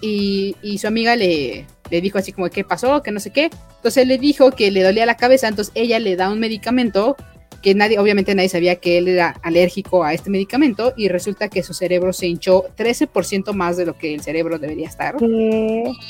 y, 0.00 0.54
su 0.78 0.86
amiga 0.86 1.16
le, 1.16 1.66
le 1.90 2.00
dijo 2.00 2.18
así 2.18 2.32
como, 2.32 2.50
¿qué 2.50 2.64
pasó? 2.64 3.02
Que 3.02 3.10
no 3.10 3.20
sé 3.20 3.30
qué. 3.30 3.50
Entonces 3.76 4.02
él 4.02 4.08
le 4.08 4.18
dijo 4.18 4.50
que 4.52 4.70
le 4.70 4.82
dolía 4.82 5.06
la 5.06 5.16
cabeza, 5.16 5.48
entonces 5.48 5.72
ella 5.74 5.98
le 5.98 6.16
da 6.16 6.30
un 6.30 6.40
medicamento 6.40 7.16
que 7.64 7.74
nadie, 7.74 7.98
obviamente 7.98 8.34
nadie 8.34 8.50
sabía 8.50 8.76
que 8.76 8.98
él 8.98 9.08
era 9.08 9.40
alérgico 9.42 10.04
a 10.04 10.12
este 10.12 10.28
medicamento 10.28 10.92
y 10.98 11.08
resulta 11.08 11.48
que 11.48 11.62
su 11.62 11.72
cerebro 11.72 12.12
se 12.12 12.26
hinchó 12.26 12.66
13% 12.76 13.54
más 13.54 13.78
de 13.78 13.86
lo 13.86 13.96
que 13.96 14.12
el 14.12 14.20
cerebro 14.20 14.58
debería 14.58 14.86
estar 14.86 15.16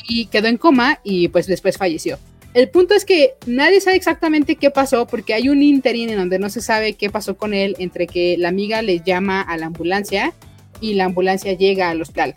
y 0.09 0.27
quedó 0.27 0.49
en 0.49 0.57
coma 0.57 0.99
y 1.05 1.29
pues 1.29 1.47
después 1.47 1.79
falleció. 1.79 2.19
El 2.55 2.69
punto 2.71 2.95
es 2.95 3.05
que 3.05 3.35
nadie 3.47 3.81
sabe 3.81 3.97
exactamente 3.97 4.57
qué 4.57 4.71
pasó 4.71 5.07
porque 5.07 5.33
hay 5.33 5.49
un 5.49 5.63
interín 5.63 6.11
en 6.11 6.19
donde 6.19 6.41
no 6.41 6.51
se 6.51 6.61
sabe 6.61 6.95
qué 6.95 7.09
pasó 7.09 7.37
con 7.37 7.55
él 7.55 7.77
entre 7.79 8.09
que 8.09 8.37
la 8.37 8.49
amiga 8.49 8.83
le 8.83 8.99
llama 8.99 9.41
a 9.41 9.57
la 9.57 9.67
ambulancia 9.67 10.33
y 10.81 10.95
la 10.95 11.05
ambulancia 11.05 11.53
llega 11.53 11.89
al 11.89 12.03
hospital. 12.03 12.35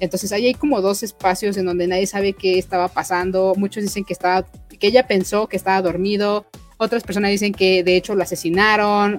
Entonces 0.00 0.32
ahí 0.32 0.46
hay 0.46 0.54
como 0.54 0.80
dos 0.80 1.02
espacios 1.02 1.56
en 1.56 1.66
donde 1.66 1.86
nadie 1.86 2.06
sabe 2.06 2.32
qué 2.32 2.58
estaba 2.58 2.88
pasando. 2.88 3.54
Muchos 3.56 3.82
dicen 3.82 4.04
que 4.04 4.12
estaba, 4.12 4.46
que 4.78 4.86
ella 4.86 5.06
pensó 5.06 5.48
que 5.48 5.56
estaba 5.56 5.80
dormido. 5.82 6.46
Otras 6.76 7.02
personas 7.02 7.30
dicen 7.30 7.52
que 7.52 7.82
de 7.82 7.96
hecho 7.96 8.14
lo 8.14 8.22
asesinaron. 8.22 9.18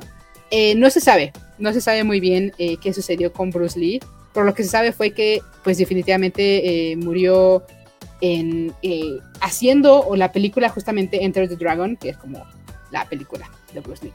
Eh, 0.52 0.76
no 0.76 0.90
se 0.90 1.02
sabe, 1.02 1.34
no 1.58 1.74
se 1.74 1.82
sabe 1.82 2.04
muy 2.04 2.20
bien 2.20 2.54
eh, 2.58 2.78
qué 2.82 2.94
sucedió 2.94 3.34
con 3.34 3.50
Bruce 3.50 3.80
Lee. 3.80 4.00
Por 4.34 4.46
lo 4.46 4.54
que 4.54 4.64
se 4.64 4.70
sabe 4.70 4.92
fue 4.92 5.12
que, 5.12 5.42
pues 5.64 5.78
definitivamente 5.78 6.92
eh, 6.92 6.96
murió 6.96 7.64
en 8.22 8.74
haciendo 9.42 10.08
la 10.16 10.32
película 10.32 10.70
justamente 10.70 11.24
Enter 11.24 11.48
the 11.48 11.56
Dragon, 11.56 11.96
que 11.98 12.10
es 12.10 12.18
como 12.18 12.44
la 12.92 13.08
película 13.08 13.50
de 13.74 13.80
Bruce 13.80 14.06
Lee. 14.06 14.14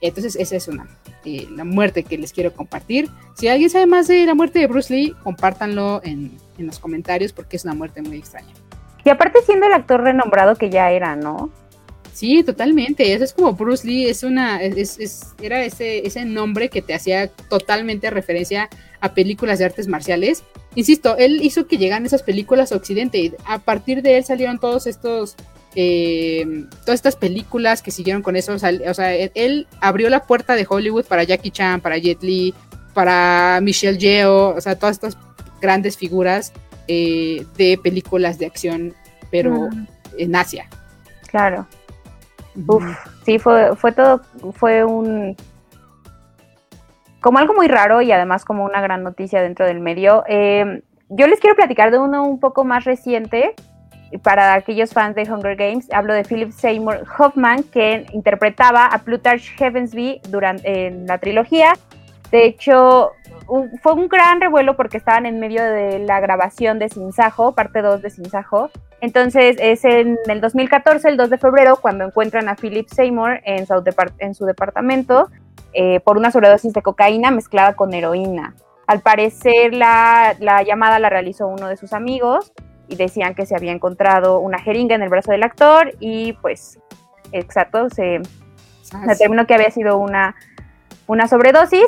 Entonces 0.00 0.36
esa 0.36 0.56
es 0.56 0.68
una 0.68 0.86
la 1.24 1.64
muerte 1.64 2.02
que 2.02 2.18
les 2.18 2.32
quiero 2.32 2.52
compartir. 2.52 3.08
Si 3.34 3.48
alguien 3.48 3.70
sabe 3.70 3.86
más 3.86 4.08
de 4.08 4.26
la 4.26 4.34
muerte 4.34 4.58
de 4.58 4.66
Bruce 4.66 4.94
Lee, 4.94 5.14
compártanlo 5.22 6.00
en, 6.04 6.36
en 6.58 6.66
los 6.66 6.78
comentarios 6.78 7.32
porque 7.32 7.56
es 7.56 7.64
una 7.64 7.74
muerte 7.74 8.02
muy 8.02 8.18
extraña. 8.18 8.52
Y 9.04 9.10
aparte 9.10 9.40
siendo 9.44 9.66
el 9.66 9.72
actor 9.72 10.02
renombrado 10.02 10.56
que 10.56 10.70
ya 10.70 10.90
era, 10.90 11.16
¿no? 11.16 11.50
Sí, 12.12 12.42
totalmente. 12.44 13.12
Eso 13.12 13.24
es 13.24 13.32
como 13.32 13.54
Bruce 13.54 13.86
Lee, 13.86 14.06
es 14.06 14.22
una, 14.22 14.62
es, 14.62 14.98
es, 15.00 15.34
era 15.42 15.64
ese, 15.64 16.06
ese 16.06 16.24
nombre 16.24 16.68
que 16.68 16.80
te 16.80 16.94
hacía 16.94 17.28
totalmente 17.28 18.08
referencia 18.08 18.70
a 19.00 19.14
películas 19.14 19.58
de 19.58 19.64
artes 19.64 19.88
marciales. 19.88 20.44
Insisto, 20.76 21.16
él 21.18 21.40
hizo 21.42 21.66
que 21.66 21.76
llegaran 21.76 22.06
esas 22.06 22.22
películas 22.22 22.70
a 22.70 22.76
Occidente 22.76 23.18
y 23.18 23.32
a 23.46 23.58
partir 23.58 24.00
de 24.00 24.16
él 24.16 24.24
salieron 24.24 24.58
todos 24.58 24.86
estos 24.86 25.36
eh, 25.74 26.66
todas 26.82 26.94
estas 26.94 27.16
películas 27.16 27.82
que 27.82 27.90
siguieron 27.90 28.22
con 28.22 28.36
eso, 28.36 28.52
o 28.54 28.58
sea, 28.58 29.14
él, 29.14 29.66
abrió 29.80 30.08
la 30.08 30.24
puerta 30.24 30.54
de 30.54 30.66
Hollywood 30.68 31.04
para 31.06 31.24
Jackie 31.24 31.50
Chan, 31.50 31.80
para 31.80 31.98
Jet 31.98 32.22
Li, 32.22 32.54
para 32.92 33.60
Michelle 33.62 33.98
Yeoh, 33.98 34.56
o 34.56 34.60
sea, 34.60 34.78
todas 34.78 34.96
estas 34.96 35.18
grandes 35.60 35.96
figuras 35.96 36.52
eh, 36.86 37.44
de 37.56 37.78
películas 37.82 38.38
de 38.38 38.46
acción, 38.46 38.94
pero 39.30 39.68
en 40.18 40.36
Asia. 40.36 40.68
Claro. 41.28 41.66
Uf, 42.66 42.84
sí, 43.24 43.38
fue, 43.38 43.74
fue 43.74 43.90
todo, 43.92 44.20
fue 44.52 44.84
un 44.84 45.36
como 47.24 47.38
algo 47.38 47.54
muy 47.54 47.68
raro 47.68 48.02
y 48.02 48.12
además 48.12 48.44
como 48.44 48.66
una 48.66 48.82
gran 48.82 49.02
noticia 49.02 49.40
dentro 49.40 49.64
del 49.64 49.80
medio. 49.80 50.24
Eh, 50.28 50.82
yo 51.08 51.26
les 51.26 51.40
quiero 51.40 51.56
platicar 51.56 51.90
de 51.90 51.98
uno 51.98 52.22
un 52.22 52.38
poco 52.38 52.64
más 52.64 52.84
reciente, 52.84 53.54
para 54.22 54.54
aquellos 54.54 54.92
fans 54.92 55.14
de 55.14 55.22
Hunger 55.22 55.56
Games, 55.56 55.88
hablo 55.92 56.14
de 56.14 56.24
Philip 56.24 56.50
Seymour 56.50 57.04
Hoffman, 57.18 57.62
que 57.64 58.06
interpretaba 58.12 58.86
a 58.86 58.98
Plutarch 58.98 59.56
Heavensby 59.56 60.20
durante 60.28 60.86
en 60.86 61.06
la 61.06 61.18
trilogía. 61.18 61.74
De 62.30 62.46
hecho, 62.46 63.12
fue 63.82 63.92
un 63.92 64.08
gran 64.08 64.40
revuelo 64.40 64.76
porque 64.76 64.96
estaban 64.96 65.26
en 65.26 65.38
medio 65.38 65.62
de 65.62 65.98
la 66.00 66.20
grabación 66.20 66.78
de 66.78 66.88
Sinsajo, 66.88 67.52
parte 67.52 67.82
2 67.82 68.02
de 68.02 68.10
Sinsajo. 68.10 68.70
Entonces 69.00 69.56
es 69.60 69.84
en 69.84 70.18
el 70.26 70.40
2014, 70.40 71.08
el 71.08 71.16
2 71.16 71.30
de 71.30 71.38
febrero, 71.38 71.76
cuando 71.76 72.04
encuentran 72.04 72.48
a 72.48 72.56
Philip 72.56 72.88
Seymour 72.88 73.40
en 73.44 73.66
su, 73.66 73.74
en 74.18 74.34
su 74.34 74.46
departamento 74.46 75.28
eh, 75.74 76.00
por 76.00 76.16
una 76.16 76.30
sobredosis 76.30 76.72
de 76.72 76.82
cocaína 76.82 77.30
mezclada 77.30 77.74
con 77.74 77.92
heroína. 77.92 78.54
Al 78.86 79.00
parecer 79.00 79.74
la, 79.74 80.34
la 80.38 80.62
llamada 80.62 80.98
la 80.98 81.10
realizó 81.10 81.46
uno 81.46 81.68
de 81.68 81.76
sus 81.76 81.92
amigos 81.92 82.52
y 82.88 82.96
decían 82.96 83.34
que 83.34 83.46
se 83.46 83.56
había 83.56 83.72
encontrado 83.72 84.40
una 84.40 84.58
jeringa 84.58 84.94
en 84.94 85.02
el 85.02 85.08
brazo 85.08 85.32
del 85.32 85.42
actor 85.42 85.94
y 86.00 86.34
pues 86.34 86.78
exacto, 87.32 87.90
se 87.90 88.20
ah, 88.92 89.06
determinó 89.06 89.46
que 89.46 89.54
había 89.54 89.70
sido 89.70 89.98
una, 89.98 90.34
una 91.06 91.28
sobredosis. 91.28 91.86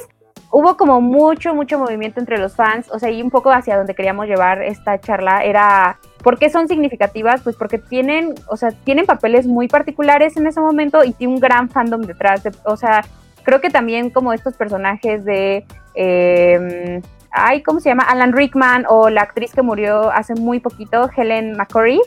Hubo 0.51 0.77
como 0.77 1.01
mucho, 1.01 1.55
mucho 1.55 1.79
movimiento 1.79 2.21
entre 2.21 2.39
los 2.39 2.55
fans, 2.55 2.89
o 2.91 2.99
sea, 2.99 3.11
y 3.11 3.21
un 3.21 3.31
poco 3.31 3.51
hacia 3.51 3.77
donde 3.77 3.95
queríamos 3.95 4.27
llevar 4.27 4.63
esta 4.63 4.99
charla 5.01 5.45
era, 5.45 5.99
¿por 6.23 6.39
qué 6.39 6.51
son 6.51 6.69
significativas? 6.69 7.43
Pues 7.43 7.57
porque 7.57 7.79
tienen, 7.79 8.35
o 8.49 8.57
sea, 8.57 8.71
tienen 8.71 9.07
papeles 9.07 9.47
muy 9.47 9.67
particulares 9.69 10.37
en 10.37 10.47
ese 10.47 10.61
momento 10.61 11.05
y 11.05 11.13
tiene 11.13 11.35
un 11.35 11.41
gran 11.41 11.69
fandom 11.69 12.03
detrás, 12.03 12.43
o 12.65 12.77
sea, 12.77 13.05
creo 13.43 13.61
que 13.61 13.71
también 13.71 14.11
como 14.11 14.33
estos 14.33 14.55
personajes 14.55 15.25
de... 15.25 15.65
Eh, 15.95 17.01
ay, 17.37 17.63
¿cómo 17.63 17.81
se 17.81 17.89
llama? 17.89 18.05
Alan 18.05 18.33
Rickman 18.33 18.85
o 18.89 19.11
la 19.11 19.23
actriz 19.23 19.53
que 19.53 19.63
murió 19.63 20.11
hace 20.11 20.35
muy 20.35 20.61
poquito, 20.61 21.09
Helen 21.15 21.57
McCurry, 21.57 22.01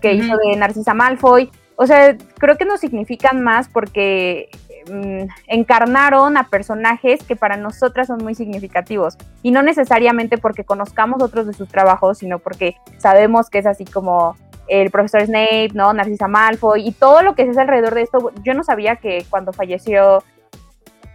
que 0.00 0.14
hizo 0.14 0.36
de 0.36 0.56
Narcisa 0.56 0.94
Malfoy. 0.94 1.50
O 1.76 1.86
sea, 1.86 2.16
creo 2.38 2.56
que 2.56 2.64
nos 2.64 2.80
significan 2.80 3.42
más 3.42 3.68
porque 3.68 4.48
mm, 4.90 5.28
encarnaron 5.48 6.36
a 6.36 6.48
personajes 6.48 7.22
que 7.22 7.36
para 7.36 7.56
nosotras 7.56 8.06
son 8.06 8.22
muy 8.22 8.34
significativos. 8.34 9.16
Y 9.42 9.50
no 9.50 9.62
necesariamente 9.62 10.38
porque 10.38 10.64
conozcamos 10.64 11.22
otros 11.22 11.46
de 11.46 11.52
sus 11.52 11.68
trabajos, 11.68 12.18
sino 12.18 12.38
porque 12.38 12.76
sabemos 12.98 13.50
que 13.50 13.58
es 13.58 13.66
así 13.66 13.84
como 13.84 14.36
el 14.68 14.90
profesor 14.90 15.24
Snape, 15.24 15.70
¿no? 15.74 15.92
Narcisa 15.92 16.28
Malfoy 16.28 16.86
y 16.86 16.92
todo 16.92 17.22
lo 17.22 17.34
que 17.34 17.42
es 17.42 17.58
alrededor 17.58 17.94
de 17.94 18.02
esto. 18.02 18.32
Yo 18.42 18.54
no 18.54 18.64
sabía 18.64 18.96
que 18.96 19.24
cuando 19.28 19.52
falleció, 19.52 20.22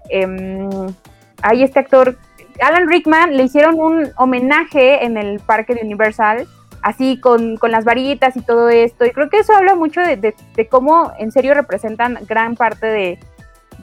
eh, 0.09 0.69
hay 1.41 1.63
este 1.63 1.79
actor 1.79 2.17
Alan 2.61 2.87
Rickman 2.87 3.35
le 3.35 3.43
hicieron 3.43 3.79
un 3.79 4.11
homenaje 4.17 5.03
en 5.03 5.17
el 5.17 5.39
parque 5.39 5.73
de 5.73 5.81
Universal, 5.81 6.47
así 6.81 7.19
con, 7.19 7.57
las 7.61 7.85
varitas 7.85 8.37
y 8.37 8.41
todo 8.41 8.69
esto. 8.69 9.05
Y 9.05 9.11
creo 9.11 9.29
que 9.29 9.39
eso 9.39 9.53
habla 9.53 9.75
mucho 9.75 10.01
de, 10.01 10.35
cómo 10.69 11.11
en 11.17 11.31
serio 11.31 11.53
representan 11.53 12.19
gran 12.27 12.55
parte 12.55 12.87
de, 12.87 13.19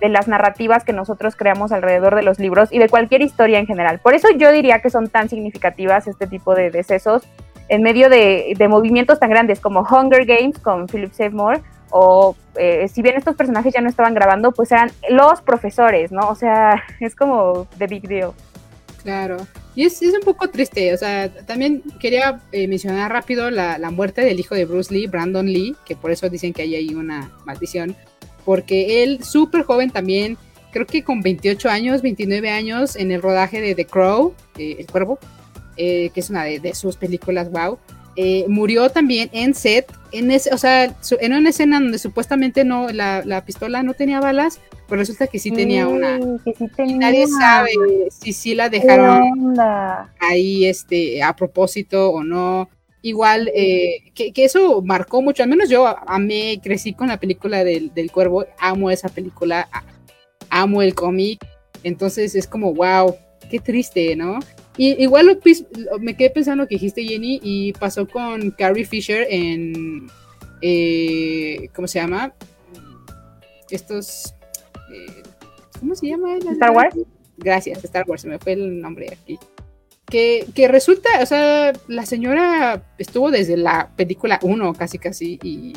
las 0.00 0.28
narrativas 0.28 0.84
que 0.84 0.92
nosotros 0.92 1.34
creamos 1.34 1.72
alrededor 1.72 2.14
de 2.14 2.22
los 2.22 2.38
libros 2.38 2.72
y 2.72 2.78
de 2.78 2.88
cualquier 2.88 3.20
historia 3.20 3.58
en 3.58 3.66
general. 3.66 3.98
Por 3.98 4.14
eso 4.14 4.28
yo 4.36 4.52
diría 4.52 4.80
que 4.80 4.90
son 4.90 5.08
tan 5.08 5.28
significativas 5.28 6.06
este 6.06 6.28
tipo 6.28 6.54
de 6.54 6.70
decesos 6.70 7.26
en 7.68 7.82
medio 7.82 8.08
de, 8.08 8.54
movimientos 8.68 9.18
tan 9.18 9.28
grandes 9.30 9.58
como 9.58 9.80
Hunger 9.80 10.24
Games 10.24 10.60
con 10.60 10.86
Philip 10.86 11.12
Seymour 11.12 11.60
o 11.90 12.36
eh, 12.54 12.86
si 12.86 13.02
bien 13.02 13.16
estos 13.16 13.34
personajes 13.34 13.74
ya 13.74 13.80
no 13.80 13.88
estaban 13.88 14.14
grabando, 14.14 14.52
pues 14.52 14.70
eran 14.70 14.92
los 15.08 15.40
profesores, 15.42 16.12
¿no? 16.12 16.28
O 16.28 16.36
sea, 16.36 16.84
es 17.00 17.16
como 17.16 17.66
the 17.78 17.88
big 17.88 18.06
deal. 18.06 18.34
Claro. 19.08 19.38
Y 19.74 19.84
es, 19.86 20.02
un 20.02 20.20
poco 20.22 20.50
triste, 20.50 20.92
o 20.92 20.98
sea, 20.98 21.30
también 21.46 21.82
quería 21.98 22.42
eh, 22.52 22.68
mencionar 22.68 23.10
rápido 23.10 23.50
la, 23.50 23.78
muerte 23.90 24.20
del 24.20 24.38
hijo 24.38 24.54
de 24.54 24.66
Bruce 24.66 24.92
Lee, 24.92 25.06
Brandon 25.06 25.46
Lee, 25.46 25.74
que 25.86 25.96
por 25.96 26.10
eso 26.10 26.28
dicen 26.28 26.52
que 26.52 26.60
ahí 26.60 26.74
hay 26.74 26.94
una 26.94 27.32
maldición, 27.46 27.96
porque 28.44 29.02
él, 29.02 29.24
súper 29.24 29.62
joven 29.62 29.90
también, 29.90 30.36
creo 30.72 30.84
que 30.84 31.04
con 31.04 31.22
28 31.22 31.70
años, 31.70 32.02
29 32.02 32.50
años, 32.50 32.96
en 32.96 33.10
el 33.10 33.22
rodaje 33.22 33.62
de 33.62 33.74
The 33.74 33.86
Crow, 33.86 34.34
eh, 34.58 34.76
El 34.78 34.86
Cuervo, 34.88 35.18
eh, 35.78 36.10
que 36.12 36.20
es 36.20 36.28
una 36.28 36.44
de, 36.44 36.60
de, 36.60 36.74
sus 36.74 36.98
películas, 36.98 37.50
wow, 37.50 37.78
eh, 38.20 38.46
murió 38.48 38.90
también 38.90 39.30
en 39.32 39.54
set, 39.54 39.92
en 40.10 40.32
ese, 40.32 40.52
o 40.52 40.58
sea, 40.58 40.92
en 41.20 41.32
una 41.32 41.50
escena 41.50 41.78
donde 41.78 42.00
supuestamente 42.00 42.64
no, 42.64 42.88
la, 42.90 43.44
pistola 43.46 43.84
no 43.84 43.94
tenía 43.94 44.18
balas, 44.18 44.58
pues 44.88 44.98
resulta 44.98 45.28
que 45.28 45.38
sí 45.38 45.52
tenía 45.52 45.86
una. 45.86 46.18
nadie 46.96 47.28
sabe 47.28 47.70
si 48.10 48.32
sí 48.32 48.56
la 48.56 48.70
dejaron 48.70 49.54
ahí 50.18 50.66
este, 50.66 51.22
a 51.22 51.36
propósito 51.36 52.10
o 52.10 52.24
no. 52.24 52.68
Igual, 53.02 53.52
eh, 53.54 54.10
que, 54.16 54.32
eso 54.34 54.82
marcó 54.82 55.22
mucho, 55.22 55.44
al 55.44 55.48
menos 55.48 55.68
yo 55.68 55.86
amé, 55.86 56.58
crecí 56.60 56.94
con 56.94 57.06
la 57.06 57.20
película 57.20 57.62
del, 57.62 57.94
del 57.94 58.10
cuervo, 58.10 58.46
amo 58.58 58.90
esa 58.90 59.10
película, 59.10 59.68
amo 60.50 60.82
el 60.82 60.96
cómic, 60.96 61.38
entonces 61.84 62.34
es 62.34 62.48
como, 62.48 62.74
wow, 62.74 63.14
qué 63.48 63.60
triste, 63.60 64.16
¿no? 64.16 64.40
Y 64.78 65.02
igual 65.02 65.38
me 66.00 66.16
quedé 66.16 66.30
pensando 66.30 66.62
lo 66.62 66.68
que 66.68 66.76
dijiste, 66.76 67.04
Jenny, 67.04 67.40
y 67.42 67.72
pasó 67.72 68.06
con 68.06 68.52
Carrie 68.52 68.84
Fisher 68.84 69.26
en. 69.28 70.06
Eh, 70.62 71.68
¿Cómo 71.74 71.88
se 71.88 71.98
llama? 71.98 72.32
Estos. 73.68 74.34
Eh, 74.92 75.22
¿Cómo 75.80 75.96
se 75.96 76.06
llama? 76.06 76.36
Star 76.52 76.70
Wars. 76.70 76.96
Gracias, 77.36 77.84
Star 77.84 78.04
Wars, 78.08 78.22
se 78.22 78.28
me 78.28 78.38
fue 78.38 78.52
el 78.52 78.80
nombre 78.80 79.08
aquí. 79.12 79.36
Que, 80.06 80.46
que, 80.54 80.68
resulta, 80.68 81.08
o 81.20 81.26
sea, 81.26 81.72
la 81.88 82.06
señora 82.06 82.82
estuvo 82.98 83.30
desde 83.30 83.56
la 83.56 83.90
película 83.94 84.38
1 84.42 84.72
casi 84.74 84.98
casi 84.98 85.38
y 85.42 85.74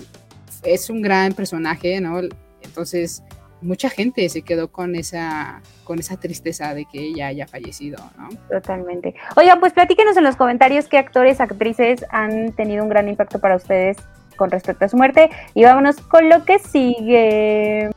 es 0.63 0.89
un 0.89 1.01
gran 1.01 1.33
personaje, 1.33 1.99
¿no? 1.99 2.21
Entonces, 2.61 3.23
mucha 3.61 3.89
gente 3.89 4.27
se 4.29 4.41
quedó 4.41 4.71
con 4.71 4.95
esa, 4.95 5.61
con 5.83 5.99
esa 5.99 6.17
tristeza 6.17 6.73
de 6.73 6.85
que 6.85 6.99
ella 6.99 7.27
haya 7.27 7.47
fallecido, 7.47 7.97
¿no? 8.17 8.29
Totalmente. 8.49 9.15
Oigan, 9.35 9.59
pues 9.59 9.73
platíquenos 9.73 10.17
en 10.17 10.23
los 10.23 10.35
comentarios 10.35 10.87
qué 10.87 10.97
actores, 10.97 11.39
actrices 11.39 12.05
han 12.09 12.53
tenido 12.53 12.83
un 12.83 12.89
gran 12.89 13.07
impacto 13.07 13.39
para 13.39 13.55
ustedes 13.55 13.97
con 14.35 14.49
respecto 14.49 14.85
a 14.85 14.89
su 14.89 14.97
muerte. 14.97 15.29
Y 15.53 15.63
vámonos 15.63 15.97
con 15.97 16.29
lo 16.29 16.43
que 16.45 16.59
sigue. 16.59 17.91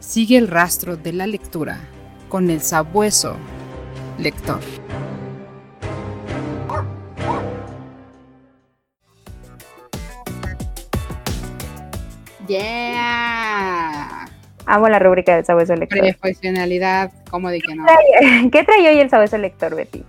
Sigue 0.00 0.38
el 0.38 0.48
rastro 0.48 0.96
de 0.96 1.12
la 1.12 1.28
lectura 1.28 1.78
con 2.28 2.50
el 2.50 2.60
sabueso 2.62 3.36
lector. 4.18 4.79
Yeah. 12.50 14.28
Amo 14.66 14.88
la 14.88 14.98
rúbrica 14.98 15.36
del 15.36 15.44
sabueso 15.44 15.76
lector. 15.76 16.00
Profesionalidad, 16.00 17.12
¿cómo 17.30 17.48
de 17.48 17.60
que 17.60 17.76
no? 17.76 17.84
¿Qué 18.50 18.64
trae 18.64 18.88
hoy 18.88 18.98
el 18.98 19.08
sabueso 19.08 19.38
lector, 19.38 19.76
Betty? 19.76 20.02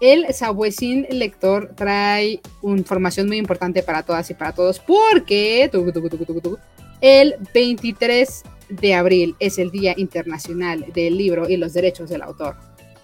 El 0.00 0.32
sabuesín 0.32 1.06
lector 1.10 1.74
trae 1.74 2.40
información 2.62 3.26
muy 3.26 3.36
importante 3.36 3.82
para 3.82 4.02
todas 4.02 4.30
y 4.30 4.34
para 4.34 4.52
todos 4.52 4.78
porque 4.78 5.68
tucu, 5.70 5.92
tucu, 5.92 6.08
tucu, 6.08 6.24
tucu, 6.24 6.40
tucu, 6.40 6.58
el 7.02 7.34
23 7.52 8.44
de 8.70 8.94
abril 8.94 9.36
es 9.38 9.58
el 9.58 9.70
Día 9.70 9.92
Internacional 9.98 10.86
del 10.94 11.18
Libro 11.18 11.50
y 11.50 11.58
los 11.58 11.74
Derechos 11.74 12.08
del 12.08 12.22
Autor. 12.22 12.56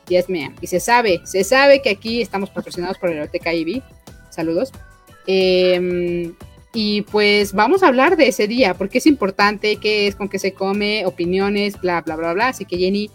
Yes, 0.09 0.31
ma'am. 0.31 0.55
Y 0.62 0.68
se 0.68 0.81
sabe, 0.81 1.20
se 1.24 1.44
sabe 1.44 1.83
que 1.83 1.90
aquí 1.90 2.22
estamos 2.22 2.48
patrocinados 2.48 2.96
por 2.96 3.11
la 3.11 3.16
Biblioteca 3.16 3.53
IBI. 3.53 3.83
Saludos. 4.31 4.72
Eh, 5.27 6.33
y 6.75 7.03
pues 7.03 7.53
vamos 7.53 7.83
a 7.83 7.87
hablar 7.87 8.17
de 8.17 8.29
ese 8.29 8.49
día, 8.49 8.75
porque 8.75 8.99
es 8.99 9.07
importante, 9.07 9.77
qué 9.77 10.09
es, 10.09 10.17
con 10.17 10.29
qué 10.29 10.39
se 10.39 10.53
come, 10.53 11.07
opiniones, 11.07 11.81
bla, 11.81 12.01
bla, 12.03 12.17
bla, 12.17 12.35
bla. 12.35 12.49
Así 12.49 12.65
que 12.65 12.77
Jenny, 12.77 13.11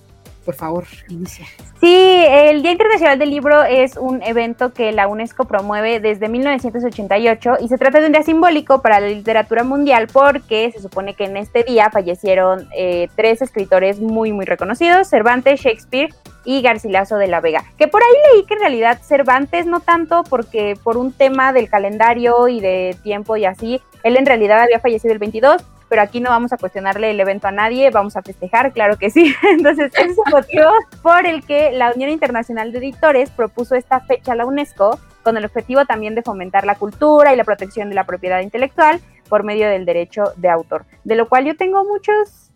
por 0.45 0.55
favor, 0.55 0.85
inicia. 1.09 1.45
Sí, 1.79 2.23
el 2.27 2.61
Día 2.61 2.71
Internacional 2.71 3.19
del 3.19 3.29
Libro 3.29 3.63
es 3.63 3.97
un 3.97 4.21
evento 4.23 4.73
que 4.73 4.91
la 4.91 5.07
UNESCO 5.07 5.45
promueve 5.45 5.99
desde 5.99 6.27
1988 6.27 7.57
y 7.61 7.67
se 7.67 7.77
trata 7.77 7.99
de 7.99 8.07
un 8.07 8.13
día 8.13 8.23
simbólico 8.23 8.81
para 8.81 8.99
la 8.99 9.07
literatura 9.07 9.63
mundial 9.63 10.07
porque 10.11 10.71
se 10.71 10.81
supone 10.81 11.13
que 11.13 11.25
en 11.25 11.37
este 11.37 11.63
día 11.63 11.89
fallecieron 11.91 12.67
eh, 12.75 13.07
tres 13.15 13.41
escritores 13.41 13.99
muy, 13.99 14.31
muy 14.31 14.45
reconocidos, 14.45 15.07
Cervantes, 15.07 15.61
Shakespeare 15.61 16.13
y 16.45 16.61
Garcilaso 16.61 17.17
de 17.17 17.27
la 17.27 17.41
Vega. 17.41 17.63
Que 17.77 17.87
por 17.87 18.01
ahí 18.01 18.33
leí 18.33 18.45
que 18.45 18.55
en 18.55 18.61
realidad 18.61 18.99
Cervantes 19.01 19.65
no 19.65 19.81
tanto 19.81 20.23
porque 20.23 20.75
por 20.83 20.97
un 20.97 21.11
tema 21.11 21.53
del 21.53 21.69
calendario 21.69 22.47
y 22.47 22.59
de 22.59 22.95
tiempo 23.03 23.37
y 23.37 23.45
así, 23.45 23.81
él 24.03 24.17
en 24.17 24.25
realidad 24.25 24.61
había 24.61 24.79
fallecido 24.79 25.13
el 25.13 25.19
22, 25.19 25.63
pero 25.89 26.01
aquí 26.03 26.21
no 26.21 26.29
vamos 26.29 26.53
a 26.53 26.57
cuestionarle 26.57 27.11
el 27.11 27.19
evento 27.19 27.47
a 27.47 27.51
nadie, 27.51 27.89
vamos 27.89 28.15
a 28.15 28.21
festejar, 28.21 28.71
claro 28.71 28.97
que 28.97 29.09
sí. 29.09 29.35
Entonces, 29.49 29.91
ese 29.93 30.11
es 30.11 30.17
el 30.17 30.31
motivo 30.31 30.69
por 31.01 31.25
el 31.25 31.43
que 31.43 31.71
la 31.71 31.91
Unión 31.91 32.11
Internacional 32.11 32.71
de 32.71 32.77
Editores 32.77 33.31
propuso 33.31 33.75
esta 33.75 33.99
fecha 33.99 34.33
a 34.33 34.35
la 34.35 34.45
UNESCO 34.45 34.99
con 35.23 35.35
el 35.35 35.45
objetivo 35.45 35.85
también 35.85 36.15
de 36.15 36.21
fomentar 36.21 36.65
la 36.65 36.75
cultura 36.75 37.33
y 37.33 37.35
la 37.35 37.43
protección 37.43 37.89
de 37.89 37.95
la 37.95 38.05
propiedad 38.05 38.39
intelectual 38.39 39.01
por 39.27 39.43
medio 39.43 39.67
del 39.67 39.85
derecho 39.85 40.33
de 40.37 40.49
autor, 40.49 40.85
de 41.03 41.15
lo 41.15 41.27
cual 41.27 41.45
yo 41.45 41.57
tengo 41.57 41.83
muchos 41.83 42.51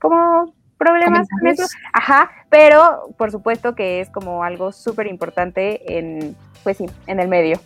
como 0.00 0.52
problemas 0.76 1.28
con 1.28 1.46
eso. 1.46 1.64
Ajá, 1.92 2.30
pero 2.50 3.14
por 3.16 3.30
supuesto 3.30 3.74
que 3.74 4.00
es 4.00 4.10
como 4.10 4.42
algo 4.42 4.72
súper 4.72 5.06
importante 5.06 5.98
en, 5.98 6.36
pues 6.64 6.78
sí, 6.78 6.86
en 7.06 7.20
el 7.20 7.28
medio. 7.28 7.60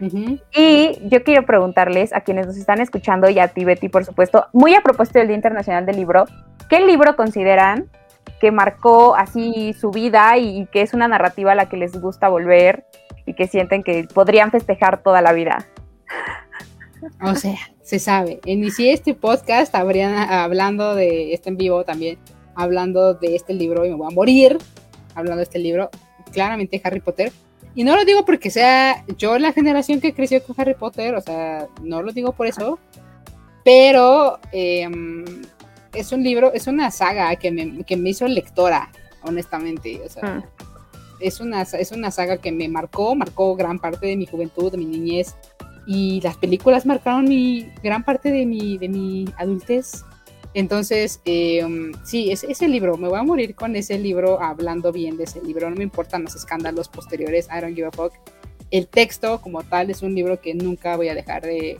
Y 0.00 0.98
yo 1.08 1.22
quiero 1.22 1.46
preguntarles 1.46 2.12
a 2.12 2.20
quienes 2.22 2.46
nos 2.46 2.56
están 2.56 2.80
escuchando 2.80 3.28
y 3.30 3.38
a 3.38 3.48
ti, 3.48 3.64
Betty, 3.64 3.88
por 3.88 4.04
supuesto, 4.04 4.46
muy 4.52 4.74
a 4.74 4.82
propósito 4.82 5.18
del 5.18 5.28
Día 5.28 5.36
Internacional 5.36 5.86
del 5.86 5.96
Libro, 5.96 6.24
¿qué 6.68 6.80
libro 6.80 7.16
consideran 7.16 7.88
que 8.40 8.50
marcó 8.50 9.14
así 9.14 9.72
su 9.72 9.90
vida 9.90 10.36
y, 10.36 10.62
y 10.62 10.66
que 10.66 10.82
es 10.82 10.94
una 10.94 11.08
narrativa 11.08 11.52
a 11.52 11.54
la 11.54 11.68
que 11.68 11.76
les 11.76 12.00
gusta 12.00 12.28
volver 12.28 12.86
y 13.26 13.34
que 13.34 13.46
sienten 13.46 13.82
que 13.82 14.06
podrían 14.12 14.50
festejar 14.50 15.02
toda 15.02 15.22
la 15.22 15.32
vida? 15.32 15.66
O 17.22 17.34
sea, 17.34 17.58
se 17.82 17.98
sabe. 17.98 18.40
Inicié 18.44 18.92
este 18.92 19.14
podcast 19.14 19.74
habrían, 19.74 20.14
hablando 20.14 20.94
de 20.94 21.34
este 21.34 21.50
en 21.50 21.56
vivo 21.56 21.84
también, 21.84 22.18
hablando 22.54 23.14
de 23.14 23.36
este 23.36 23.52
libro 23.52 23.84
y 23.84 23.90
me 23.90 23.96
voy 23.96 24.06
a 24.10 24.14
morir 24.14 24.58
hablando 25.14 25.38
de 25.38 25.44
este 25.44 25.58
libro. 25.58 25.90
Claramente 26.32 26.80
Harry 26.84 27.00
Potter. 27.00 27.32
Y 27.74 27.84
no 27.84 27.96
lo 27.96 28.04
digo 28.04 28.24
porque 28.24 28.50
sea 28.50 29.04
yo 29.18 29.38
la 29.38 29.52
generación 29.52 30.00
que 30.00 30.14
creció 30.14 30.42
con 30.44 30.54
Harry 30.58 30.74
Potter, 30.74 31.14
o 31.14 31.20
sea, 31.20 31.66
no 31.82 32.02
lo 32.02 32.12
digo 32.12 32.32
por 32.32 32.46
eso. 32.46 32.78
Pero 33.64 34.38
eh, 34.52 34.88
es 35.92 36.12
un 36.12 36.22
libro, 36.22 36.52
es 36.52 36.66
una 36.66 36.90
saga 36.90 37.34
que 37.36 37.50
me, 37.50 37.82
que 37.84 37.96
me 37.96 38.10
hizo 38.10 38.28
lectora, 38.28 38.90
honestamente. 39.22 40.00
O 40.04 40.08
sea, 40.08 40.34
Mm. 40.36 40.42
es, 41.20 41.40
una, 41.40 41.62
es 41.62 41.92
una 41.92 42.10
saga 42.10 42.36
que 42.36 42.52
me 42.52 42.68
marcó, 42.68 43.14
marcó 43.14 43.56
gran 43.56 43.78
parte 43.78 44.06
de 44.06 44.16
mi 44.16 44.26
juventud, 44.26 44.70
de 44.70 44.78
mi 44.78 44.86
niñez. 44.86 45.34
Y 45.86 46.20
las 46.22 46.36
películas 46.36 46.86
marcaron 46.86 47.24
mi 47.24 47.68
gran 47.82 48.04
parte 48.04 48.30
de 48.30 48.46
mi, 48.46 48.78
de 48.78 48.88
mi 48.88 49.24
adultez. 49.36 50.04
Entonces, 50.54 51.20
eh, 51.24 51.66
sí, 52.04 52.30
es, 52.30 52.44
ese 52.44 52.68
libro, 52.68 52.96
me 52.96 53.08
voy 53.08 53.18
a 53.18 53.24
morir 53.24 53.56
con 53.56 53.74
ese 53.74 53.98
libro, 53.98 54.40
hablando 54.40 54.92
bien 54.92 55.16
de 55.16 55.24
ese 55.24 55.42
libro, 55.42 55.68
no 55.68 55.76
me 55.76 55.82
importan 55.82 56.22
los 56.22 56.36
escándalos 56.36 56.88
posteriores, 56.88 57.48
I 57.48 57.60
don't 57.60 57.74
give 57.74 57.88
a 57.88 57.90
fuck. 57.90 58.12
El 58.70 58.86
texto 58.86 59.40
como 59.40 59.64
tal 59.64 59.90
es 59.90 60.02
un 60.02 60.14
libro 60.14 60.40
que 60.40 60.54
nunca 60.54 60.96
voy 60.96 61.08
a 61.08 61.14
dejar 61.14 61.42
de, 61.42 61.78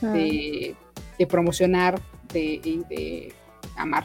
de, 0.00 0.74
de 1.18 1.26
promocionar 1.26 2.00
de, 2.32 2.60
y 2.64 2.82
de 2.88 3.32
amar. 3.76 4.04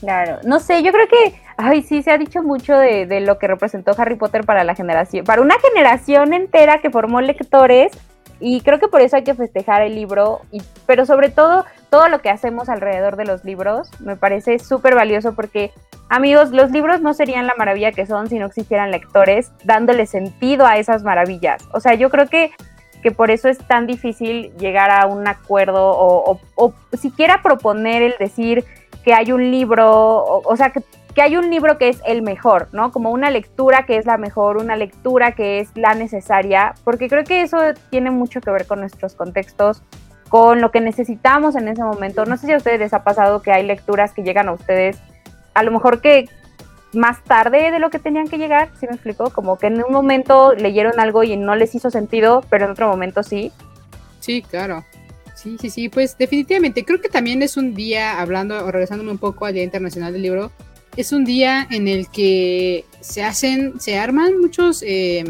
Claro, 0.00 0.38
no 0.44 0.58
sé, 0.58 0.82
yo 0.82 0.92
creo 0.92 1.06
que, 1.08 1.34
ay, 1.58 1.82
sí, 1.82 2.02
se 2.02 2.10
ha 2.10 2.16
dicho 2.16 2.42
mucho 2.42 2.78
de, 2.78 3.04
de 3.04 3.20
lo 3.20 3.38
que 3.38 3.46
representó 3.46 3.92
Harry 3.98 4.16
Potter 4.16 4.46
para 4.46 4.64
la 4.64 4.74
generación, 4.74 5.26
para 5.26 5.42
una 5.42 5.56
generación 5.60 6.32
entera 6.32 6.80
que 6.80 6.88
formó 6.88 7.20
lectores, 7.20 7.92
y 8.40 8.60
creo 8.62 8.78
que 8.78 8.88
por 8.88 9.00
eso 9.00 9.16
hay 9.16 9.24
que 9.24 9.34
festejar 9.34 9.82
el 9.82 9.94
libro, 9.94 10.40
y, 10.50 10.62
pero 10.86 11.06
sobre 11.06 11.28
todo, 11.28 11.64
todo 11.90 12.08
lo 12.08 12.20
que 12.20 12.30
hacemos 12.30 12.68
alrededor 12.68 13.16
de 13.16 13.26
los 13.26 13.44
libros, 13.44 13.90
me 14.00 14.16
parece 14.16 14.58
súper 14.58 14.94
valioso 14.94 15.34
porque, 15.34 15.72
amigos, 16.08 16.50
los 16.50 16.70
libros 16.70 17.00
no 17.00 17.14
serían 17.14 17.46
la 17.46 17.54
maravilla 17.56 17.92
que 17.92 18.06
son 18.06 18.28
si 18.28 18.38
no 18.38 18.46
existieran 18.46 18.90
lectores 18.90 19.52
dándole 19.64 20.06
sentido 20.06 20.66
a 20.66 20.78
esas 20.78 21.02
maravillas. 21.02 21.68
O 21.72 21.80
sea, 21.80 21.94
yo 21.94 22.10
creo 22.10 22.26
que 22.26 22.50
que 23.02 23.10
por 23.10 23.30
eso 23.30 23.48
es 23.48 23.56
tan 23.58 23.86
difícil 23.86 24.52
llegar 24.58 24.90
a 24.90 25.06
un 25.06 25.26
acuerdo 25.26 25.88
o, 25.88 26.32
o, 26.32 26.40
o 26.54 26.74
siquiera 26.98 27.40
proponer 27.42 28.02
el 28.02 28.14
decir 28.18 28.64
que 29.04 29.14
hay 29.14 29.32
un 29.32 29.50
libro, 29.50 29.90
o, 29.90 30.42
o 30.44 30.56
sea, 30.56 30.70
que, 30.70 30.82
que, 31.14 31.22
hay 31.22 31.36
un 31.36 31.50
libro 31.50 31.78
que 31.78 31.88
es 31.88 32.00
el 32.06 32.22
mejor, 32.22 32.68
¿no? 32.72 32.92
Como 32.92 33.10
una 33.10 33.30
lectura 33.30 33.86
que 33.86 33.96
es 33.96 34.06
la 34.06 34.18
mejor, 34.18 34.56
una 34.56 34.76
lectura 34.76 35.32
que 35.32 35.60
es 35.60 35.70
la 35.74 35.94
necesaria, 35.94 36.74
porque 36.84 37.08
creo 37.08 37.24
que 37.24 37.42
eso 37.42 37.58
tiene 37.90 38.10
mucho 38.10 38.40
que 38.40 38.50
ver 38.50 38.66
con 38.66 38.80
nuestros 38.80 39.14
contextos, 39.14 39.82
con 40.28 40.60
lo 40.60 40.70
que 40.70 40.80
necesitamos 40.80 41.56
en 41.56 41.68
ese 41.68 41.82
momento. 41.82 42.24
No 42.24 42.36
sé 42.36 42.46
si 42.46 42.52
a 42.52 42.56
ustedes 42.56 42.80
les 42.80 42.94
ha 42.94 43.04
pasado 43.04 43.42
que 43.42 43.52
hay 43.52 43.64
lecturas 43.64 44.12
que 44.12 44.22
llegan 44.22 44.48
a 44.48 44.52
ustedes, 44.52 44.98
a 45.54 45.62
lo 45.62 45.70
mejor 45.70 46.00
que 46.00 46.28
más 46.92 47.22
tarde 47.24 47.70
de 47.70 47.78
lo 47.78 47.90
que 47.90 47.98
tenían 47.98 48.28
que 48.28 48.38
llegar, 48.38 48.70
¿sí 48.78 48.86
me 48.86 48.94
explico? 48.94 49.30
Como 49.30 49.58
que 49.58 49.68
en 49.68 49.82
un 49.82 49.92
momento 49.92 50.54
leyeron 50.54 50.98
algo 50.98 51.22
y 51.22 51.36
no 51.36 51.54
les 51.54 51.74
hizo 51.74 51.90
sentido, 51.90 52.44
pero 52.50 52.64
en 52.64 52.72
otro 52.72 52.88
momento 52.88 53.22
sí. 53.22 53.52
Sí, 54.20 54.42
claro. 54.42 54.84
Sí, 55.34 55.56
sí, 55.58 55.70
sí, 55.70 55.88
pues 55.88 56.18
definitivamente. 56.18 56.84
Creo 56.84 57.00
que 57.00 57.08
también 57.08 57.42
es 57.42 57.56
un 57.56 57.74
día, 57.74 58.20
hablando 58.20 58.62
o 58.64 58.70
regresándome 58.70 59.10
un 59.10 59.18
poco 59.18 59.46
al 59.46 59.54
Día 59.54 59.62
Internacional 59.62 60.12
del 60.12 60.22
Libro, 60.22 60.50
es 61.00 61.12
un 61.12 61.24
día 61.24 61.66
en 61.70 61.88
el 61.88 62.08
que 62.08 62.84
se 63.00 63.22
hacen, 63.22 63.80
se 63.80 63.98
arman 63.98 64.38
muchos, 64.38 64.82
eh, 64.86 65.24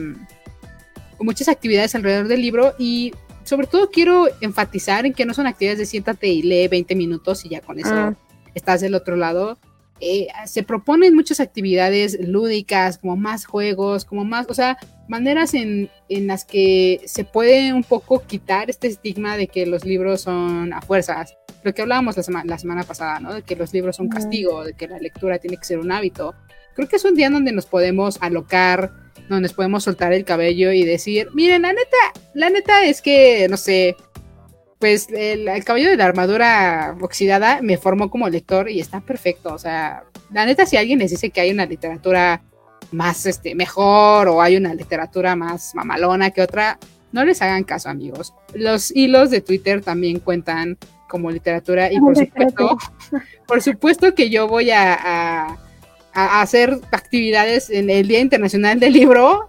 muchas 1.19 1.49
actividades 1.49 1.95
alrededor 1.95 2.29
del 2.29 2.43
libro 2.43 2.75
y 2.79 3.13
sobre 3.45 3.67
todo 3.67 3.91
quiero 3.91 4.27
enfatizar 4.41 5.07
en 5.07 5.13
que 5.13 5.25
no 5.25 5.35
son 5.35 5.47
actividades 5.47 5.79
de 5.79 5.87
siéntate 5.87 6.29
y 6.29 6.43
lee 6.43 6.69
20 6.69 6.95
minutos 6.95 7.45
y 7.45 7.51
ya 7.51 7.61
con 7.61 7.79
eso 7.79 7.93
Ah. 7.95 8.15
estás 8.55 8.81
del 8.81 8.95
otro 8.95 9.17
lado. 9.17 9.59
Eh, 10.03 10.29
se 10.47 10.63
proponen 10.63 11.15
muchas 11.15 11.41
actividades 11.41 12.19
lúdicas, 12.27 12.97
como 12.99 13.17
más 13.17 13.45
juegos, 13.45 14.07
como 14.07 14.25
más, 14.25 14.47
o 14.49 14.55
sea, 14.55 14.79
maneras 15.09 15.53
en, 15.53 15.91
en 16.09 16.27
las 16.27 16.47
que 16.47 17.03
se 17.05 17.25
puede 17.25 17.75
un 17.75 17.85
poco 17.85 18.23
quitar 18.27 18.71
este 18.71 18.89
estigma 18.89 19.37
de 19.37 19.47
que 19.47 19.67
los 19.67 19.85
libros 19.85 20.23
son 20.23 20.73
a 20.73 20.81
fuerzas. 20.81 21.35
Lo 21.63 21.75
que 21.75 21.83
hablábamos 21.83 22.17
la, 22.17 22.23
sema- 22.23 22.45
la 22.45 22.59
semana 22.59 22.85
pasada, 22.85 23.21
¿no? 23.21 23.35
De 23.35 23.43
que 23.43 23.57
los 23.57 23.73
libros 23.73 23.97
son 23.97 24.09
castigo, 24.09 24.65
de 24.65 24.75
que 24.75 24.89
la 24.89 24.99
lectura 24.99 25.39
tiene 25.39 25.57
que 25.57 25.65
ser 25.65 25.79
un 25.79 25.93
hábito. 25.93 26.35
Creo 26.75 26.89
que 26.89 26.97
es 26.97 27.05
un 27.05 27.15
día 27.15 27.29
donde 27.29 27.53
nos 27.53 27.67
podemos 27.67 28.19
alocar, 28.21 28.93
donde 29.29 29.43
nos 29.43 29.53
podemos 29.53 29.85
soltar 29.85 30.13
el 30.13 30.25
cabello 30.25 30.73
y 30.73 30.85
decir, 30.85 31.29
miren, 31.35 31.63
la 31.63 31.73
neta, 31.73 31.97
la 32.35 32.49
neta 32.49 32.85
es 32.85 33.03
que, 33.03 33.47
no 33.51 33.57
sé, 33.57 33.97
pues 34.79 35.09
el, 35.11 35.47
el 35.49 35.65
cabello 35.65 35.91
de 35.91 35.97
la 35.99 36.07
armadura 36.07 36.97
oxidada 37.01 37.61
me 37.61 37.77
formó 37.77 38.09
como 38.09 38.29
lector 38.31 38.71
y 38.71 38.81
está 38.81 39.01
perfecto. 39.01 39.53
O 39.53 39.59
sea, 39.59 40.05
la 40.33 40.47
neta, 40.47 40.65
si 40.65 40.79
alguien 40.79 41.01
les 41.01 41.11
dice 41.11 41.29
que 41.31 41.43
hay 41.43 41.51
una 41.51 41.67
literatura 41.67 42.43
más 42.93 43.27
este, 43.27 43.55
mejor 43.55 44.29
o 44.29 44.41
hay 44.41 44.57
una 44.57 44.73
literatura 44.75 45.37
más 45.37 45.75
mamalona 45.75 46.31
que 46.31 46.41
otra, 46.41 46.79
no 47.13 47.25
les 47.25 47.43
hagan 47.43 47.65
caso, 47.65 47.91
amigos. 47.91 48.33
Los 48.55 48.95
hilos 48.95 49.31
de 49.31 49.43
Twitter 49.43 49.83
también 49.83 50.19
cuentan 50.21 50.79
como 51.11 51.31
literatura 51.31 51.93
y 51.93 51.99
por 52.01 52.17
supuesto, 52.17 52.79
por 53.47 53.61
supuesto 53.63 54.15
que 54.15 54.31
yo 54.31 54.49
voy 54.49 54.71
a, 54.71 54.95
a- 54.95 55.59
a 56.13 56.41
hacer 56.41 56.79
actividades 56.93 57.69
en 57.71 57.91
el 57.91 58.09
Día 58.09 58.21
Internacional 58.21 58.81
del 58.81 58.93
Libro 58.95 59.47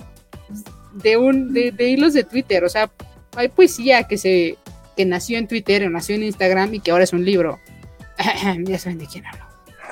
de 0.93 1.17
un 1.17 1.53
de, 1.53 1.71
de 1.71 1.89
hilos 1.89 2.13
de 2.13 2.23
Twitter. 2.23 2.63
O 2.63 2.69
sea, 2.69 2.91
hay 3.35 3.47
poesía 3.47 4.03
que 4.03 4.17
se 4.17 4.57
que 4.97 5.05
nació 5.05 5.37
en 5.37 5.47
Twitter, 5.47 5.83
o 5.85 5.89
nació 5.89 6.15
en 6.15 6.23
Instagram 6.23 6.73
y 6.73 6.79
que 6.81 6.91
ahora 6.91 7.05
es 7.05 7.13
un 7.13 7.23
libro. 7.23 7.59
ya 8.65 8.77
saben 8.77 8.97
de 8.99 9.07
quién 9.07 9.25
hablo. 9.25 9.45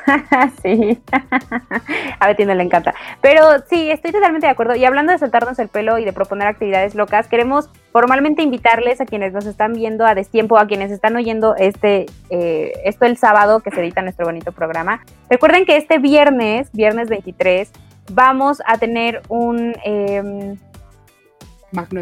sí, 0.63 1.01
a 2.19 2.27
Betty 2.27 2.45
no 2.45 2.53
le 2.53 2.63
encanta. 2.63 2.93
Pero 3.21 3.43
sí, 3.69 3.89
estoy 3.91 4.11
totalmente 4.11 4.47
de 4.47 4.51
acuerdo. 4.51 4.75
Y 4.75 4.85
hablando 4.85 5.11
de 5.11 5.17
soltarnos 5.17 5.59
el 5.59 5.67
pelo 5.67 5.97
y 5.97 6.05
de 6.05 6.13
proponer 6.13 6.47
actividades 6.47 6.95
locas, 6.95 7.27
queremos 7.27 7.69
formalmente 7.91 8.41
invitarles 8.41 9.01
a 9.01 9.05
quienes 9.05 9.33
nos 9.33 9.45
están 9.45 9.73
viendo 9.73 10.05
a 10.05 10.15
destiempo, 10.15 10.57
a 10.57 10.67
quienes 10.67 10.91
están 10.91 11.15
oyendo 11.15 11.55
este 11.55 12.05
eh, 12.29 12.73
esto 12.85 13.05
el 13.05 13.17
sábado 13.17 13.59
que 13.61 13.71
se 13.71 13.81
edita 13.81 14.01
nuestro 14.01 14.25
bonito 14.25 14.51
programa. 14.51 15.03
Recuerden 15.29 15.65
que 15.65 15.77
este 15.77 15.97
viernes, 15.97 16.71
viernes 16.71 17.09
23, 17.09 17.71
vamos 18.11 18.61
a 18.65 18.77
tener 18.77 19.21
un... 19.29 19.73
Eh, 19.85 20.55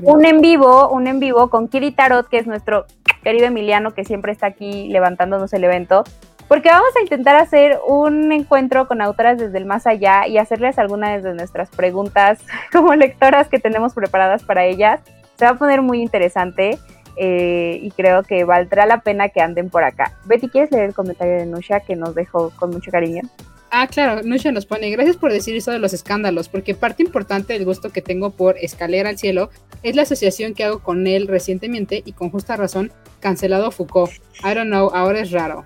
un 0.03 0.25
en 0.25 0.39
vivo, 0.39 0.89
un 0.89 1.07
en 1.07 1.19
vivo 1.19 1.49
con 1.49 1.67
Kiri 1.67 1.91
Tarot, 1.91 2.29
que 2.29 2.37
es 2.37 2.47
nuestro 2.47 2.85
querido 3.21 3.47
Emiliano, 3.47 3.93
que 3.93 4.05
siempre 4.05 4.31
está 4.31 4.47
aquí 4.47 4.87
levantándonos 4.87 5.51
el 5.51 5.65
evento, 5.65 6.05
porque 6.47 6.69
vamos 6.69 6.95
a 6.97 7.01
intentar 7.01 7.35
hacer 7.35 7.79
un 7.85 8.31
encuentro 8.31 8.87
con 8.87 9.01
autoras 9.01 9.37
desde 9.37 9.57
el 9.57 9.65
más 9.65 9.85
allá 9.85 10.27
y 10.27 10.37
hacerles 10.37 10.79
algunas 10.79 11.23
de 11.23 11.33
nuestras 11.33 11.69
preguntas 11.69 12.39
como 12.71 12.95
lectoras 12.95 13.47
que 13.47 13.59
tenemos 13.59 13.93
preparadas 13.93 14.43
para 14.43 14.65
ellas. 14.65 15.01
Se 15.35 15.45
va 15.45 15.51
a 15.51 15.55
poner 15.55 15.81
muy 15.81 16.01
interesante 16.01 16.79
eh, 17.15 17.79
y 17.81 17.91
creo 17.91 18.23
que 18.23 18.43
valdrá 18.43 18.85
la 18.85 19.01
pena 19.01 19.29
que 19.29 19.41
anden 19.41 19.69
por 19.69 19.83
acá. 19.83 20.13
Betty, 20.25 20.49
¿quieres 20.49 20.71
leer 20.71 20.85
el 20.85 20.93
comentario 20.93 21.35
de 21.35 21.45
Nusha 21.45 21.81
que 21.81 21.95
nos 21.95 22.15
dejó 22.15 22.51
con 22.51 22.69
mucho 22.71 22.91
cariño? 22.91 23.23
Ah, 23.69 23.87
claro, 23.87 24.21
Nusha 24.23 24.51
nos 24.51 24.65
pone, 24.65 24.89
gracias 24.91 25.17
por 25.17 25.31
decir 25.31 25.55
eso 25.55 25.71
de 25.71 25.79
los 25.79 25.91
escándalos, 25.91 26.47
porque 26.47 26.73
parte 26.73 27.03
importante 27.03 27.53
del 27.53 27.65
gusto 27.65 27.91
que 27.91 28.01
tengo 28.01 28.29
por 28.29 28.57
Escalera 28.57 29.09
al 29.09 29.17
Cielo 29.17 29.49
es 29.83 29.95
la 29.95 30.03
asociación 30.03 30.53
que 30.53 30.63
hago 30.63 30.79
con 30.79 31.05
él 31.05 31.27
recientemente 31.27 32.01
y 32.05 32.13
con 32.13 32.29
justa 32.29 32.55
razón, 32.55 32.91
cancelado 33.19 33.71
Foucault. 33.71 34.11
I 34.39 34.53
don't 34.53 34.67
know, 34.67 34.89
ahora 34.93 35.19
es 35.19 35.31
raro. 35.31 35.65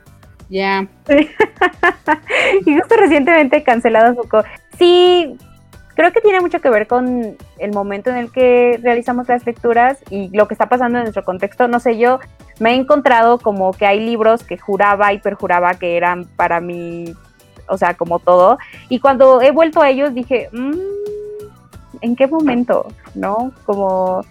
Ya. 0.51 0.85
y 2.65 2.77
justo 2.77 2.95
recientemente 2.97 3.63
cancelado 3.63 4.13
Foucault. 4.15 4.45
Sí, 4.77 5.37
creo 5.95 6.11
que 6.11 6.19
tiene 6.19 6.41
mucho 6.41 6.59
que 6.59 6.69
ver 6.69 6.87
con 6.87 7.37
el 7.57 7.71
momento 7.71 8.09
en 8.09 8.17
el 8.17 8.31
que 8.33 8.77
realizamos 8.83 9.29
las 9.29 9.45
lecturas 9.45 9.99
y 10.09 10.29
lo 10.35 10.49
que 10.49 10.53
está 10.53 10.67
pasando 10.67 10.97
en 10.97 11.05
nuestro 11.05 11.23
contexto. 11.23 11.69
No 11.69 11.79
sé, 11.79 11.97
yo 11.97 12.19
me 12.59 12.71
he 12.71 12.75
encontrado 12.75 13.39
como 13.39 13.71
que 13.71 13.85
hay 13.85 14.01
libros 14.01 14.43
que 14.43 14.57
juraba 14.57 15.13
y 15.13 15.19
perjuraba 15.19 15.75
que 15.75 15.95
eran 15.95 16.25
para 16.25 16.59
mí 16.59 17.15
o 17.69 17.77
sea, 17.77 17.93
como 17.93 18.19
todo. 18.19 18.57
Y 18.89 18.99
cuando 18.99 19.41
he 19.41 19.51
vuelto 19.51 19.81
a 19.81 19.89
ellos 19.89 20.13
dije, 20.13 20.49
mm, 20.51 20.73
¿en 22.01 22.15
qué 22.17 22.27
momento? 22.27 22.87
¿No? 23.15 23.53
Como, 23.65 24.25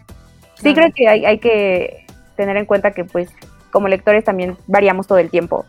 sí 0.56 0.74
creo 0.74 0.90
que 0.94 1.09
hay, 1.09 1.24
hay 1.24 1.38
que 1.38 2.04
tener 2.37 2.59
en 2.59 2.66
cuenta 2.66 2.90
que 2.90 3.04
pues 3.04 3.30
como 3.70 3.88
lectores 3.88 4.22
también 4.24 4.59
variamos 4.66 5.06
todo 5.06 5.16
el 5.16 5.30
tiempo. 5.30 5.64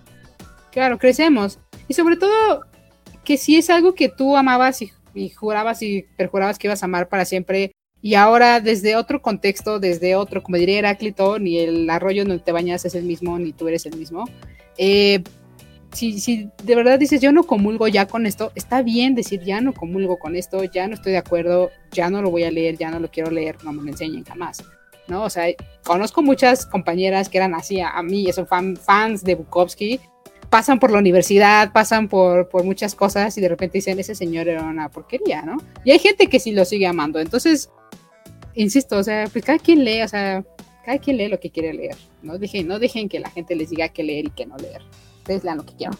Claro, 0.72 0.98
crecemos. 0.98 1.60
Y 1.88 1.94
sobre 1.94 2.16
todo 2.16 2.66
que 3.24 3.38
si 3.38 3.58
es 3.58 3.70
algo 3.70 3.94
que 3.94 4.10
tú 4.10 4.36
amabas 4.36 4.82
y, 4.82 5.30
jurabas 5.30 5.82
y 5.82 6.06
perjurabas 6.18 6.58
que 6.58 6.68
ibas 6.68 6.82
a 6.82 6.86
amar 6.86 7.10
para 7.10 7.26
siempre, 7.26 7.72
y 8.02 8.16
ahora 8.16 8.62
desde 8.62 8.96
otro 8.96 9.22
contexto, 9.22 9.80
desde 9.80 10.16
otro, 10.16 10.42
como 10.42 10.58
diría 10.58 10.80
Heráclito, 10.80 11.38
ni 11.38 11.60
el 11.60 11.90
arroyo 11.90 12.24
donde 12.24 12.44
te 12.44 12.52
bañas 12.52 12.84
es 12.86 12.96
el 12.96 13.04
mismo, 13.04 13.38
ni 13.38 13.54
tú 13.54 13.68
eres 13.68 13.86
el 13.86 13.96
mismo, 13.96 14.26
eh, 14.78 15.24
si, 15.94 16.20
si 16.20 16.50
de 16.64 16.76
verdad 16.76 16.98
dices 16.98 17.22
yo 17.22 17.32
no 17.32 17.44
comulgo 17.44 17.88
ya 17.88 18.08
con 18.08 18.26
esto, 18.26 18.52
está 18.56 18.82
bien 18.82 19.14
decir 19.14 19.42
ya 19.44 19.62
no 19.62 19.74
comulgo 19.74 20.18
con 20.18 20.36
esto, 20.36 20.64
ya 20.64 20.88
no 20.88 20.96
estoy 20.96 21.12
de 21.12 21.18
acuerdo, 21.20 21.70
ya 21.92 22.10
no 22.10 22.22
lo 22.22 22.32
voy 22.32 22.46
a 22.46 22.52
leer, 22.52 22.78
ya 22.78 22.90
no 22.90 23.00
lo 23.00 23.12
quiero 23.12 23.30
leer, 23.30 23.58
no 23.64 23.74
me 23.74 23.84
lo 23.84 23.90
enseñen 23.90 24.24
jamás. 24.24 24.64
¿no? 25.08 25.24
O 25.24 25.30
sea, 25.30 25.46
conozco 25.84 26.22
muchas 26.22 26.66
compañeras 26.66 27.28
que 27.28 27.38
eran 27.38 27.54
así, 27.54 27.82
a 27.82 28.02
mí, 28.02 28.32
son 28.32 28.48
fan, 28.48 28.78
fans 28.78 29.24
de 29.24 29.36
Bukowski, 29.36 30.00
pasan 30.52 30.80
por 30.80 30.92
la 30.92 31.00
universidad, 31.00 31.72
pasan 31.72 32.08
por, 32.08 32.48
muchas 32.64 32.94
cosas 32.94 33.36
y 33.38 33.42
de 33.42 33.50
repente 33.50 33.80
dicen, 33.80 33.98
ese 34.00 34.14
señor 34.14 34.48
era 34.48 34.62
una 34.64 34.90
porquería, 34.90 35.42
¿no? 35.42 35.58
Y 35.84 35.92
hay 35.92 36.00
gente 36.00 36.28
que 36.28 36.40
sí 36.40 36.52
lo 36.52 36.66
sigue 36.66 36.86
amando. 36.86 37.20
Entonces, 37.20 37.72
insisto, 38.54 38.98
o 38.98 39.04
sea, 39.04 39.26
pues 39.32 39.44
cada 39.44 39.58
quien 39.58 39.84
lee, 39.84 40.04
o 40.04 40.08
sea, 40.08 40.44
cada 40.86 41.00
quien 41.00 41.18
lee 41.18 41.30
lo 41.30 41.40
que 41.40 41.50
quiere 41.50 41.74
leer. 41.74 41.96
No 42.22 42.38
dejen, 42.38 42.68
no 42.68 42.78
dejen 42.78 43.10
que 43.10 43.20
la 43.20 43.32
gente 43.32 43.56
les 43.56 43.72
diga 43.72 43.90
qué 43.90 44.04
leer 44.04 44.26
y 44.26 44.30
qué 44.32 44.46
no 44.46 44.58
leer 44.58 44.82
ustedes 45.22 45.44
lean 45.44 45.58
lo 45.58 45.66
que 45.66 45.76
quieran. 45.76 45.98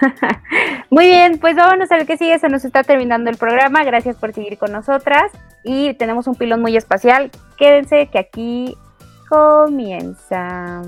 Muy 0.90 1.06
bien, 1.06 1.38
pues 1.38 1.56
vámonos 1.56 1.90
a 1.90 1.96
ver 1.96 2.06
qué 2.06 2.16
sigue. 2.16 2.38
Se 2.38 2.48
nos 2.48 2.64
está 2.64 2.82
terminando 2.82 3.30
el 3.30 3.36
programa. 3.36 3.84
Gracias 3.84 4.16
por 4.16 4.32
seguir 4.32 4.56
con 4.56 4.72
nosotras. 4.72 5.32
Y 5.64 5.94
tenemos 5.94 6.26
un 6.26 6.34
pilón 6.34 6.60
muy 6.60 6.76
especial. 6.76 7.30
Quédense 7.56 8.08
que 8.08 8.18
aquí 8.18 8.76
comienza. 9.28 10.82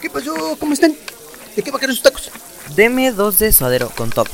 ¿Qué 0.00 0.08
pasó? 0.08 0.56
¿Cómo 0.58 0.72
están? 0.72 0.96
¿De 1.54 1.62
qué 1.62 1.70
va 1.70 1.76
a 1.76 1.80
querer 1.80 1.94
sus 1.94 2.02
tacos? 2.02 2.30
Deme 2.74 3.12
dos 3.12 3.38
de 3.38 3.52
suadero 3.52 3.90
con 3.94 4.08
top. 4.08 4.28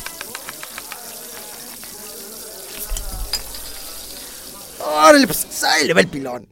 Órale, 4.79 5.27
pues 5.27 5.65
ahí 5.65 5.89
le 5.89 5.95
va 5.95 6.01
el 6.01 6.09
pilón. 6.09 6.47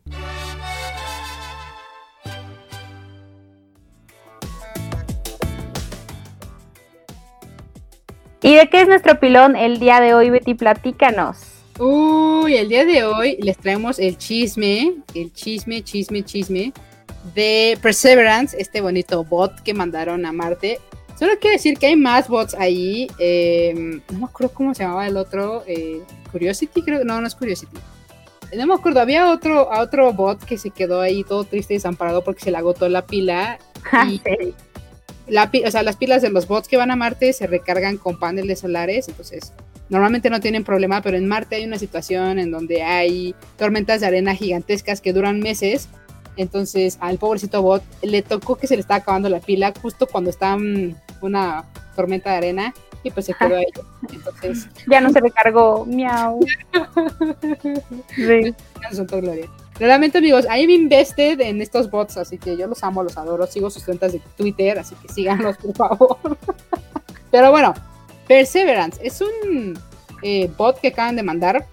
¿Y 8.43 8.57
de 8.57 8.69
qué 8.69 8.83
es 8.83 8.89
nuestro 8.89 9.21
pilón 9.21 9.55
el 9.55 9.79
día 9.79 10.01
de 10.01 10.15
hoy, 10.15 10.31
Betty? 10.31 10.55
Platícanos. 10.55 11.39
Uy, 11.79 12.57
el 12.57 12.69
día 12.69 12.85
de 12.85 13.05
hoy 13.05 13.39
les 13.41 13.57
traemos 13.59 13.99
el 13.99 14.19
chisme, 14.19 14.97
el 15.15 15.33
chisme, 15.33 15.83
chisme, 15.83 16.25
chisme 16.25 16.73
de 17.35 17.79
Perseverance, 17.81 18.57
este 18.59 18.81
bonito 18.81 19.25
bot 19.25 19.61
que 19.63 19.75
mandaron 19.75 20.27
a 20.27 20.33
Marte. 20.33 20.81
Solo 21.19 21.33
quiero 21.41 21.55
decir 21.55 21.79
que 21.79 21.87
hay 21.87 21.97
más 21.97 22.29
bots 22.29 22.55
ahí. 22.55 23.09
Eh, 23.19 24.01
no 24.11 24.19
me 24.19 24.25
acuerdo 24.25 24.53
cómo 24.53 24.75
se 24.75 24.83
llamaba 24.83 25.07
el 25.07 25.17
otro. 25.17 25.63
Eh, 25.67 26.03
Curiosity, 26.33 26.83
creo 26.83 27.05
no, 27.05 27.21
no 27.21 27.27
es 27.27 27.35
Curiosity 27.35 27.79
no 28.57 28.67
me 28.67 28.75
acuerdo, 28.75 29.01
había 29.01 29.31
otro, 29.31 29.69
otro 29.71 30.13
bot 30.13 30.43
que 30.45 30.59
se 30.59 30.71
quedó 30.71 31.01
ahí 31.01 31.25
todo 31.25 31.45
triste 31.45 31.75
y 31.75 31.77
desamparado 31.77 32.23
porque 32.23 32.43
se 32.43 32.51
le 32.51 32.59
agotó 32.59 32.89
la 32.89 33.07
pila. 33.07 33.59
Ah, 33.93 34.09
y 34.09 34.19
la, 35.29 35.51
o 35.67 35.71
sea, 35.71 35.83
las 35.83 35.97
pilas 35.97 36.23
de 36.23 36.31
los 36.31 36.49
bots 36.49 36.69
que 36.69 36.79
van 36.79 36.91
a 36.91 36.97
Marte 36.97 37.35
se 37.35 37.47
recargan 37.47 37.99
con 37.99 38.19
paneles 38.19 38.61
solares, 38.61 39.09
entonces 39.09 39.53
normalmente 39.91 40.31
no 40.31 40.41
tienen 40.41 40.65
problema, 40.65 41.03
pero 41.03 41.19
en 41.19 41.29
Marte 41.29 41.57
hay 41.57 41.67
una 41.67 41.79
situación 41.79 42.39
en 42.39 42.51
donde 42.51 42.83
hay 42.83 43.35
tormentas 43.59 44.01
de 44.01 44.07
arena 44.07 44.35
gigantescas 44.35 45.03
que 45.03 45.13
duran 45.13 45.41
meses. 45.41 45.91
Entonces 46.37 46.99
al 47.01 47.19
pobrecito 47.19 47.63
bot 47.63 47.83
le 48.03 48.23
tocó 48.23 48.57
que 48.57 48.67
se 48.67 48.75
le 48.75 48.81
estaba 48.81 48.99
acabando 48.99 49.29
la 49.29 49.41
pila 49.41 49.73
justo 49.81 50.07
cuando 50.07 50.31
está 50.31 50.57
una 51.21 51.65
tormenta 51.95 52.31
de 52.31 52.37
arena 52.37 52.75
y 53.05 53.11
pues 53.11 53.27
se 53.27 53.35
quedó 53.35 53.57
ahí. 53.57 53.67
Entonces. 54.13 54.69
Ya 54.91 55.01
no 55.01 55.11
se 55.11 55.21
recargó, 55.21 55.85
miau. 55.87 56.41
sí. 58.17 58.55
Gloria. 59.09 59.49
Realmente, 59.79 60.19
amigos, 60.19 60.47
I'm 60.47 60.71
invested 60.71 61.41
en 61.41 61.61
estos 61.61 61.91
bots, 61.91 62.17
así 62.17 62.39
que 62.39 62.57
yo 62.57 62.67
los 62.67 62.83
amo, 62.85 63.03
los 63.03 63.17
adoro. 63.17 63.47
Sigo 63.47 63.71
sus 63.71 63.85
cuentas 63.85 64.13
de 64.13 64.21
Twitter, 64.37 64.79
así 64.79 64.95
que 64.97 65.13
síganlos, 65.13 65.57
por 65.57 65.75
favor. 65.75 66.19
Pero 67.31 67.51
bueno, 67.51 67.75
Perseverance 68.29 69.01
es 69.03 69.21
un 69.21 69.79
eh, 70.23 70.51
bot 70.57 70.81
que 70.81 70.89
acaban 70.89 71.17
de 71.17 71.23
mandar. 71.23 71.67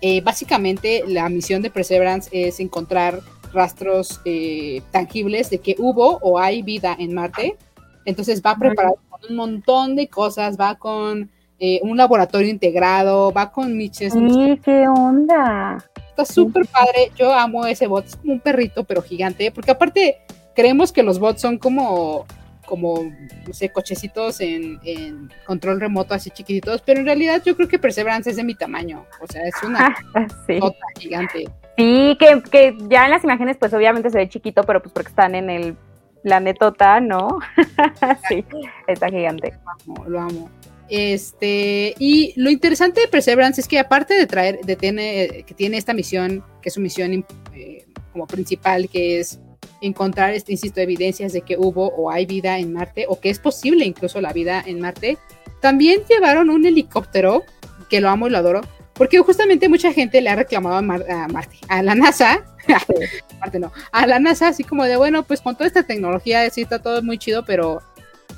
Eh, 0.00 0.20
básicamente, 0.20 1.04
la 1.06 1.28
misión 1.28 1.62
de 1.62 1.70
Perseverance 1.70 2.28
es 2.32 2.60
encontrar 2.60 3.20
rastros 3.52 4.20
eh, 4.24 4.82
tangibles 4.90 5.50
de 5.50 5.58
que 5.58 5.76
hubo 5.78 6.18
o 6.22 6.38
hay 6.38 6.62
vida 6.62 6.96
en 6.98 7.14
Marte. 7.14 7.56
Entonces 8.04 8.42
va 8.44 8.56
preparado 8.56 8.98
un 9.28 9.36
montón 9.36 9.94
de 9.94 10.08
cosas, 10.08 10.58
va 10.58 10.76
con 10.76 11.30
eh, 11.58 11.80
un 11.82 11.96
laboratorio 11.96 12.48
integrado, 12.48 13.32
va 13.32 13.52
con 13.52 13.76
miches. 13.76 14.12
Sí, 14.12 14.60
qué 14.64 14.88
onda. 14.88 15.78
Está 16.08 16.24
súper 16.24 16.66
padre, 16.66 17.12
yo 17.16 17.32
amo 17.32 17.64
ese 17.66 17.86
bot, 17.86 18.04
es 18.04 18.16
como 18.16 18.34
un 18.34 18.40
perrito 18.40 18.84
pero 18.84 19.00
gigante, 19.00 19.50
porque 19.50 19.70
aparte 19.70 20.18
creemos 20.54 20.92
que 20.92 21.02
los 21.02 21.18
bots 21.18 21.40
son 21.40 21.58
como 21.58 22.26
como, 22.66 23.02
no 23.46 23.52
sé, 23.52 23.70
cochecitos 23.70 24.40
en, 24.40 25.30
control 25.46 25.78
remoto 25.78 26.14
así 26.14 26.30
chiquititos, 26.30 26.80
pero 26.80 27.00
en 27.00 27.06
realidad 27.06 27.42
yo 27.44 27.54
creo 27.54 27.68
que 27.68 27.78
Perseverance 27.78 28.30
es 28.30 28.36
de 28.36 28.44
mi 28.44 28.54
tamaño, 28.54 29.04
o 29.20 29.26
sea, 29.26 29.42
es 29.46 29.54
una 29.62 29.94
sí. 30.46 30.58
gigante. 30.98 31.44
Sí, 31.82 32.16
que, 32.20 32.40
que 32.48 32.76
ya 32.88 33.06
en 33.06 33.10
las 33.10 33.24
imágenes 33.24 33.56
pues 33.58 33.74
obviamente 33.74 34.08
se 34.08 34.18
ve 34.18 34.28
chiquito, 34.28 34.62
pero 34.62 34.80
pues 34.80 34.92
porque 34.92 35.08
están 35.08 35.34
en 35.34 35.50
el 35.50 35.76
planetota, 36.22 37.00
¿no? 37.00 37.40
sí, 38.28 38.44
está 38.86 39.08
gigante. 39.08 39.52
Lo 39.64 39.72
amo, 39.72 40.04
lo 40.08 40.20
amo. 40.20 40.50
Este, 40.88 41.96
y 41.98 42.34
lo 42.36 42.50
interesante 42.50 43.00
de 43.00 43.08
Perseverance 43.08 43.60
es 43.60 43.66
que 43.66 43.80
aparte 43.80 44.14
de 44.14 44.28
traer, 44.28 44.60
de 44.60 44.76
tiene, 44.76 45.44
que 45.44 45.54
tiene 45.54 45.76
esta 45.76 45.92
misión, 45.92 46.44
que 46.60 46.68
es 46.68 46.74
su 46.74 46.80
misión 46.80 47.26
eh, 47.52 47.84
como 48.12 48.28
principal, 48.28 48.88
que 48.88 49.18
es 49.18 49.40
encontrar, 49.80 50.34
este, 50.34 50.52
insisto, 50.52 50.80
evidencias 50.80 51.32
de 51.32 51.40
que 51.40 51.56
hubo 51.56 51.88
o 51.88 52.12
hay 52.12 52.26
vida 52.26 52.60
en 52.60 52.72
Marte, 52.72 53.06
o 53.08 53.18
que 53.18 53.28
es 53.28 53.40
posible 53.40 53.84
incluso 53.84 54.20
la 54.20 54.32
vida 54.32 54.62
en 54.64 54.80
Marte, 54.80 55.18
también 55.60 56.02
llevaron 56.08 56.48
un 56.48 56.64
helicóptero, 56.64 57.42
que 57.90 58.00
lo 58.00 58.08
amo 58.08 58.28
y 58.28 58.30
lo 58.30 58.38
adoro, 58.38 58.60
Porque 59.02 59.18
justamente 59.18 59.68
mucha 59.68 59.92
gente 59.92 60.20
le 60.20 60.30
ha 60.30 60.36
reclamado 60.36 60.76
a, 60.76 60.80
Mar- 60.80 61.10
a 61.10 61.26
Marte, 61.26 61.56
a 61.66 61.82
la 61.82 61.96
NASA, 61.96 62.44
Marte 63.40 63.58
no, 63.58 63.72
a 63.90 64.06
la 64.06 64.20
NASA, 64.20 64.46
así 64.46 64.62
como 64.62 64.84
de, 64.84 64.94
bueno, 64.94 65.24
pues 65.24 65.40
con 65.40 65.56
toda 65.56 65.66
esta 65.66 65.82
tecnología 65.82 66.48
sí 66.50 66.62
está 66.62 66.80
todo 66.80 67.02
muy 67.02 67.18
chido, 67.18 67.44
pero 67.44 67.82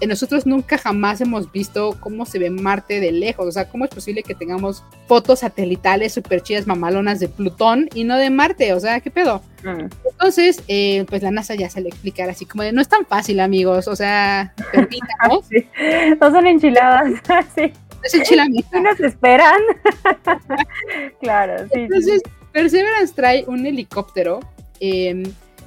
nosotros 0.09 0.46
nunca 0.46 0.79
jamás 0.79 1.20
hemos 1.20 1.53
visto 1.53 1.98
cómo 2.00 2.24
se 2.24 2.38
ve 2.38 2.48
Marte 2.48 2.98
de 2.98 3.12
lejos. 3.12 3.46
O 3.46 3.53
sea, 3.53 3.68
¿cómo 3.68 3.85
es 3.85 3.90
posible 3.90 4.22
que 4.22 4.35
tengamos 4.35 4.83
fotos 5.07 5.40
satelitales 5.40 6.14
súper 6.14 6.40
chidas, 6.42 6.66
mamalonas 6.66 7.20
de 7.20 7.29
Plutón 7.29 7.90
y 7.94 8.05
no 8.05 8.16
de 8.16 8.31
Marte? 8.31 8.72
O 8.72 8.81
sea, 8.81 9.00
¿qué 9.00 9.11
pedo? 9.11 9.42
Mm. 9.64 9.88
Entonces, 10.11 10.62
eh, 10.66 11.05
pues 11.11 11.22
la 11.22 11.31
NASA 11.31 11.55
ya 11.57 11.68
se 11.68 11.83
le 11.83 11.90
explicar 11.90 12.31
así 12.31 12.46
como 12.46 12.62
de, 12.62 12.72
no 12.72 12.81
es 12.81 12.88
tan 12.88 13.05
fácil, 13.05 13.38
amigos. 13.40 13.87
O 13.87 13.96
sea, 13.96 14.55
permítanos. 14.72 15.44
Sí. 15.50 15.66
No 16.18 16.31
son 16.31 16.46
enchiladas. 16.46 17.12
sí. 17.55 17.72
Es. 18.04 18.28
Sí 18.28 18.36
nos 18.80 19.00
esperan. 19.00 19.60
claro, 21.20 21.64
sí. 21.72 21.80
Entonces, 21.80 22.22
Perseverance 22.52 23.14
trae 23.14 23.44
un 23.46 23.66
helicóptero 23.66 24.40
eh, 24.80 25.22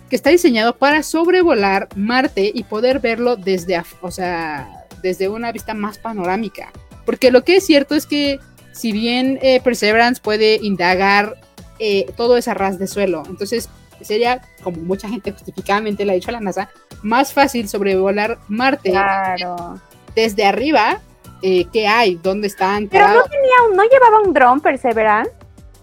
que 0.10 0.16
está 0.16 0.30
diseñado 0.30 0.76
para 0.78 1.04
sobrevolar 1.04 1.90
Marte 1.96 2.52
y 2.54 2.64
poder 2.64 3.00
verlo 3.00 3.36
desde, 3.36 3.82
o 4.02 4.12
sea, 4.12 4.86
desde 5.02 5.28
una 5.30 5.52
vista 5.52 5.74
más 5.74 5.98
panorámica. 5.98 6.72
Porque 7.06 7.32
lo 7.32 7.44
que 7.44 7.58
es 7.58 7.66
cierto 7.66 7.96
es 7.96 8.06
que 8.06 8.40
si 8.72 8.92
bien 8.92 9.40
eh, 9.42 9.60
Perseverance 9.62 10.22
puede 10.22 10.60
indagar 10.62 11.36
eh, 11.80 12.06
todo 12.16 12.38
ese 12.38 12.54
ras 12.54 12.80
de 12.80 12.88
suelo, 12.88 13.24
entonces 13.28 13.70
sería, 14.02 14.42
como 14.64 14.78
mucha 14.78 15.10
gente 15.10 15.32
justificadamente 15.32 16.06
le 16.06 16.12
ha 16.12 16.16
dicho 16.16 16.30
a 16.30 16.34
la 16.34 16.40
NASA, 16.40 16.70
más 17.02 17.34
fácil 17.34 17.68
sobrevolar 17.68 18.38
Marte 18.48 18.92
Claro. 18.92 19.80
desde 20.16 20.46
arriba. 20.46 21.02
Eh, 21.42 21.66
¿Qué 21.72 21.88
hay? 21.88 22.16
¿Dónde 22.16 22.48
están? 22.48 22.88
Pero 22.88 23.08
no 23.08 23.24
tenía 23.24 23.70
un, 23.70 23.76
no 23.76 23.84
llevaba 23.84 24.22
un 24.22 24.34
dron 24.34 24.60
Perseverance. 24.62 25.32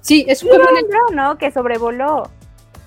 Sí, 0.00 0.24
es 0.28 0.42
como 0.42 0.54
un 0.54 0.88
dron, 0.88 1.14
¿no? 1.16 1.38
Que 1.38 1.50
sobrevoló. 1.50 2.30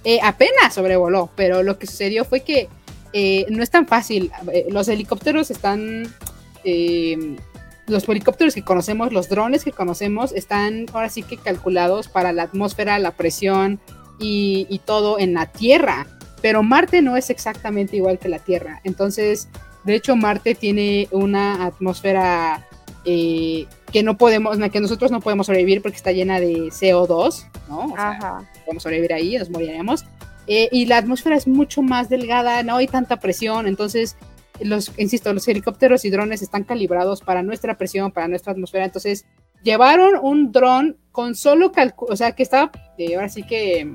eh, 0.03 0.19
apenas 0.23 0.73
sobrevoló, 0.73 1.30
pero 1.36 1.63
lo 1.63 1.77
que 1.80 1.88
sucedió 1.88 2.23
fue 2.25 2.41
que 2.41 2.69
eh, 3.13 3.45
no 3.49 3.63
es 3.63 3.69
tan 3.71 3.88
fácil. 3.88 4.32
Eh, 4.53 4.67
los 4.69 4.88
helicópteros 4.88 5.49
están. 5.51 6.03
los 7.88 8.08
helicópteros 8.10 8.53
que 8.53 8.63
conocemos, 8.63 9.12
los 9.13 9.30
drones 9.30 9.63
que 9.63 9.71
conocemos, 9.71 10.32
están 10.34 10.86
ahora 10.93 11.10
sí 11.10 11.23
que 11.23 11.38
calculados 11.38 12.08
para 12.10 12.34
la 12.34 12.43
atmósfera, 12.43 12.99
la 12.99 13.12
presión 13.12 13.80
y, 14.19 14.67
y 14.69 14.80
todo 14.80 15.19
en 15.19 15.34
la 15.34 15.47
Tierra. 15.47 16.06
Pero 16.41 16.62
Marte 16.63 17.01
no 17.01 17.17
es 17.17 17.30
exactamente 17.30 17.95
igual 17.95 18.19
que 18.19 18.30
la 18.30 18.39
Tierra. 18.39 18.82
Entonces, 18.84 19.47
de 19.88 19.95
hecho, 19.95 20.17
Marte 20.17 20.54
tiene 20.54 21.08
una 21.12 21.65
atmósfera 21.65 22.67
eh, 23.06 23.65
que 23.93 24.04
no 24.04 24.17
podemos, 24.17 24.58
que 24.69 24.82
nosotros 24.82 25.12
no 25.12 25.21
podemos 25.21 25.45
sobrevivir 25.45 25.82
porque 25.82 25.95
está 25.95 26.12
llena 26.12 26.41
de 26.41 26.56
CO2, 26.71 27.47
¿no? 27.69 27.86
O 27.86 27.95
sea, 27.95 28.10
Ajá. 28.10 28.52
podemos 28.65 28.84
sobrevivir 28.84 29.13
ahí, 29.13 29.38
nos 29.38 29.50
moriremos. 29.50 30.04
Eh, 30.45 30.67
y 30.73 30.88
la 30.88 30.97
atmósfera 30.97 31.38
es 31.38 31.47
mucho 31.47 31.82
más 31.82 32.10
delgada, 32.10 32.63
no 32.63 32.76
hay 32.76 32.88
tanta 32.88 33.17
presión, 33.21 33.65
entonces, 33.65 34.17
los, 34.60 34.91
insisto, 34.97 35.32
los 35.32 35.47
helicópteros 35.47 36.04
y 36.04 36.10
drones 36.10 36.41
están 36.41 36.65
calibrados 36.65 37.21
para 37.21 37.41
nuestra 37.41 37.78
presión, 37.78 38.12
para 38.12 38.28
nuestra 38.28 38.52
atmósfera, 38.52 38.84
entonces 38.84 39.26
llevaron 39.63 40.19
un 40.21 40.52
dron 40.52 40.97
con 41.13 41.34
solo 41.34 41.71
o 41.95 42.15
sea, 42.17 42.34
que 42.34 42.43
estaba, 42.43 42.71
eh, 42.97 43.15
ahora 43.15 43.30
sí 43.30 43.43
que, 43.43 43.89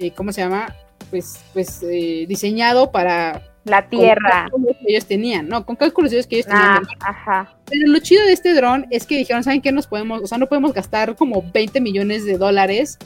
eh, 0.00 0.10
¿cómo 0.10 0.32
se 0.32 0.40
llama? 0.40 0.74
Pues, 1.08 1.38
pues 1.52 1.80
diseñado 2.26 2.90
para... 2.90 3.53
La 3.64 3.82
con 3.88 3.98
Tierra. 4.00 4.30
cálculos 4.30 4.76
que 4.76 4.92
ellos 4.92 5.06
tenían, 5.06 5.48
¿no? 5.48 5.64
Con 5.64 5.76
cálculos 5.76 6.10
que 6.10 6.36
ellos 6.36 6.46
tenían. 6.46 6.82
Ah, 7.00 7.08
ajá. 7.10 7.56
pero 7.66 7.90
lo 7.90 7.98
chido 8.00 8.24
de 8.26 8.32
este 8.32 8.52
dron 8.54 8.86
es 8.90 9.06
que 9.06 9.16
dijeron, 9.16 9.42
¿saben 9.42 9.62
qué? 9.62 9.72
Nos 9.72 9.86
podemos, 9.86 10.22
o 10.22 10.26
sea, 10.26 10.38
no 10.38 10.46
podemos 10.48 10.72
gastar 10.74 11.16
como 11.16 11.42
20 11.52 11.80
millones 11.80 12.24
de 12.24 12.36
dólares 12.38 12.98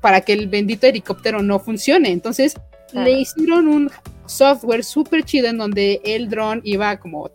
para 0.00 0.20
que 0.22 0.32
el 0.32 0.48
bendito 0.48 0.86
helicóptero 0.86 1.42
no 1.42 1.58
funcione. 1.60 2.10
Entonces, 2.10 2.54
Claro. 2.90 3.06
le 3.10 3.20
hicieron 3.20 3.68
un 3.68 3.90
software 4.26 4.84
súper 4.84 5.24
chido 5.24 5.48
en 5.48 5.56
donde 5.58 6.00
el 6.04 6.28
dron 6.28 6.60
iba 6.64 6.96
como 6.98 7.30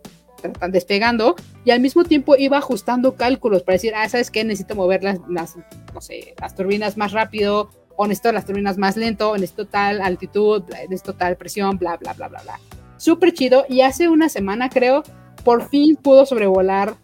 despegando 0.70 1.34
y 1.64 1.72
al 1.72 1.80
mismo 1.80 2.04
tiempo 2.04 2.36
iba 2.36 2.58
ajustando 2.58 3.16
cálculos 3.16 3.62
para 3.64 3.74
decir, 3.74 3.92
ah, 3.96 4.08
¿sabes 4.08 4.30
qué? 4.30 4.44
Necesito 4.44 4.76
mover 4.76 5.02
las, 5.02 5.18
las, 5.28 5.56
no 5.92 6.00
sé, 6.00 6.34
las 6.40 6.54
turbinas 6.54 6.96
más 6.96 7.10
rápido, 7.12 7.70
o 8.00 8.06
necesito 8.06 8.30
las 8.30 8.46
turbinas 8.46 8.78
más 8.78 8.96
lento, 8.96 9.34
necesito 9.34 9.66
tal 9.66 10.00
altitud, 10.00 10.62
necesito 10.88 11.14
tal 11.14 11.36
presión, 11.36 11.76
bla, 11.78 11.96
bla, 11.96 12.12
bla, 12.14 12.28
bla, 12.28 12.40
bla. 12.42 12.60
Súper 12.96 13.32
chido. 13.32 13.64
Y 13.68 13.80
hace 13.80 14.08
una 14.08 14.28
semana, 14.28 14.68
creo, 14.70 15.02
por 15.44 15.68
fin 15.68 15.96
pudo 15.96 16.24
sobrevolar 16.24 16.94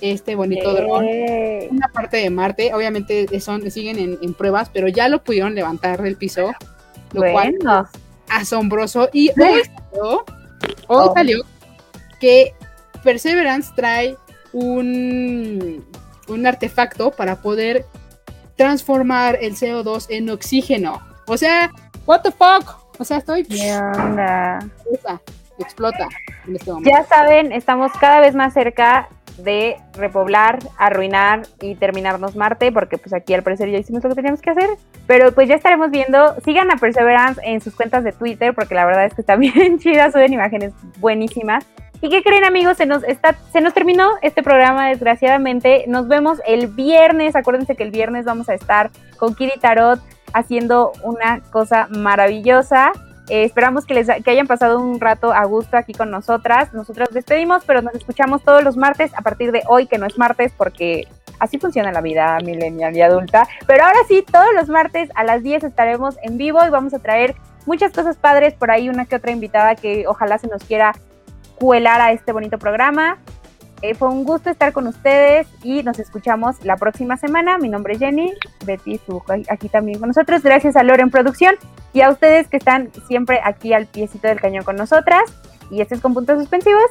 este 0.00 0.34
bonito 0.36 0.72
dron 0.72 1.04
Yay. 1.06 1.68
una 1.70 1.88
parte 1.88 2.18
de 2.18 2.30
Marte. 2.30 2.72
Obviamente 2.72 3.40
son, 3.40 3.68
siguen 3.70 3.98
en, 3.98 4.18
en 4.22 4.32
pruebas, 4.34 4.70
pero 4.72 4.86
ya 4.88 5.08
lo 5.08 5.22
pudieron 5.24 5.54
levantar 5.56 6.00
del 6.02 6.16
piso, 6.16 6.52
lo 7.12 7.20
cual 7.32 7.54
Bueno. 7.60 7.88
asombroso. 8.28 9.08
Y 9.12 9.30
hoy 9.30 9.62
salió, 9.64 10.24
hoy 10.86 11.08
Oh. 11.08 11.12
salió 11.14 11.38
que 12.20 12.54
Perseverance 13.02 13.72
trae 13.74 14.16
un, 14.52 15.84
un 16.28 16.46
artefacto 16.46 17.10
para 17.10 17.42
poder 17.42 17.84
transformar 18.56 19.38
el 19.40 19.54
CO2 19.54 20.06
en 20.10 20.30
oxígeno. 20.30 21.00
O 21.26 21.36
sea, 21.36 21.70
what 22.06 22.20
the 22.22 22.30
fuck? 22.30 22.76
O 22.98 23.04
sea, 23.04 23.18
estoy 23.18 23.44
¿Qué 23.44 23.74
onda? 23.74 24.58
explota, 24.58 25.20
explota 25.58 26.08
en 26.46 26.56
este 26.56 26.70
momento. 26.72 26.90
Ya 26.90 27.04
saben, 27.04 27.52
estamos 27.52 27.92
cada 28.00 28.20
vez 28.20 28.34
más 28.34 28.52
cerca 28.54 29.08
de 29.38 29.76
repoblar, 29.94 30.58
arruinar 30.78 31.42
y 31.60 31.74
terminarnos 31.74 32.36
Marte, 32.36 32.72
porque 32.72 32.98
pues 32.98 33.12
aquí 33.12 33.34
al 33.34 33.42
parecer 33.42 33.70
ya 33.70 33.78
hicimos 33.78 34.02
lo 34.02 34.10
que 34.10 34.16
teníamos 34.16 34.40
que 34.40 34.50
hacer. 34.50 34.68
Pero 35.06 35.32
pues 35.32 35.48
ya 35.48 35.54
estaremos 35.54 35.90
viendo. 35.90 36.34
Sigan 36.44 36.70
a 36.70 36.76
Perseverance 36.76 37.40
en 37.44 37.60
sus 37.60 37.74
cuentas 37.74 38.04
de 38.04 38.12
Twitter, 38.12 38.54
porque 38.54 38.74
la 38.74 38.86
verdad 38.86 39.06
es 39.06 39.14
que 39.14 39.22
está 39.22 39.36
bien 39.36 39.78
chida, 39.78 40.10
suben 40.10 40.32
imágenes 40.32 40.72
buenísimas. 40.98 41.66
¿Y 42.00 42.10
qué 42.10 42.22
creen 42.22 42.44
amigos? 42.44 42.76
Se 42.76 42.84
nos, 42.84 43.02
está, 43.04 43.34
se 43.50 43.60
nos 43.60 43.72
terminó 43.72 44.10
este 44.20 44.42
programa 44.42 44.88
desgraciadamente. 44.88 45.84
Nos 45.88 46.06
vemos 46.06 46.38
el 46.46 46.66
viernes. 46.66 47.34
Acuérdense 47.34 47.76
que 47.76 47.82
el 47.82 47.90
viernes 47.90 48.26
vamos 48.26 48.48
a 48.48 48.54
estar 48.54 48.90
con 49.16 49.34
Kiri 49.34 49.58
Tarot 49.58 50.00
haciendo 50.34 50.92
una 51.02 51.40
cosa 51.50 51.86
maravillosa. 51.90 52.92
Eh, 53.28 53.44
esperamos 53.44 53.86
que 53.86 53.94
les 53.94 54.06
que 54.22 54.30
hayan 54.30 54.46
pasado 54.46 54.78
un 54.78 55.00
rato 55.00 55.32
a 55.32 55.44
gusto 55.44 55.76
aquí 55.76 55.92
con 55.92 56.10
nosotras. 56.10 56.74
Nosotros 56.74 57.08
despedimos, 57.10 57.64
pero 57.64 57.80
nos 57.80 57.94
escuchamos 57.94 58.42
todos 58.42 58.62
los 58.62 58.76
martes 58.76 59.12
a 59.16 59.22
partir 59.22 59.50
de 59.52 59.62
hoy, 59.66 59.86
que 59.86 59.98
no 59.98 60.06
es 60.06 60.18
martes, 60.18 60.52
porque 60.56 61.08
así 61.38 61.58
funciona 61.58 61.90
la 61.92 62.02
vida 62.02 62.38
millennial 62.44 62.96
y 62.96 63.00
adulta. 63.00 63.48
Pero 63.66 63.84
ahora 63.84 63.98
sí, 64.08 64.24
todos 64.30 64.52
los 64.54 64.68
martes 64.68 65.10
a 65.14 65.24
las 65.24 65.42
10 65.42 65.64
estaremos 65.64 66.16
en 66.22 66.36
vivo 66.36 66.64
y 66.66 66.70
vamos 66.70 66.92
a 66.92 66.98
traer 66.98 67.34
muchas 67.66 67.92
cosas 67.92 68.16
padres. 68.16 68.54
Por 68.54 68.70
ahí 68.70 68.88
una 68.88 69.06
que 69.06 69.16
otra 69.16 69.32
invitada 69.32 69.74
que 69.74 70.06
ojalá 70.06 70.36
se 70.38 70.48
nos 70.48 70.62
quiera 70.64 70.92
cuelar 71.54 72.00
a 72.02 72.12
este 72.12 72.32
bonito 72.32 72.58
programa. 72.58 73.18
Eh, 73.80 73.94
fue 73.94 74.08
un 74.08 74.24
gusto 74.24 74.50
estar 74.50 74.72
con 74.72 74.86
ustedes 74.86 75.46
y 75.62 75.82
nos 75.82 75.98
escuchamos 75.98 76.62
la 76.64 76.76
próxima 76.76 77.16
semana. 77.16 77.58
Mi 77.58 77.68
nombre 77.68 77.94
es 77.94 77.98
Jenny, 77.98 78.32
Betty 78.64 78.94
estuvo 78.94 79.24
aquí 79.48 79.68
también 79.68 79.98
con 79.98 80.08
nosotros. 80.08 80.42
Gracias 80.42 80.76
a 80.76 80.82
Loren 80.82 81.10
Producción 81.10 81.56
y 81.94 82.02
a 82.02 82.10
ustedes 82.10 82.48
que 82.48 82.56
están 82.56 82.90
siempre 83.06 83.40
aquí 83.42 83.72
al 83.72 83.86
piecito 83.86 84.26
del 84.26 84.40
cañón 84.40 84.64
con 84.64 84.74
nosotras. 84.74 85.22
Y 85.70 85.80
este 85.80 85.94
es 85.94 86.00
con 86.00 86.12
puntos 86.12 86.40
suspensivos. 86.40 86.82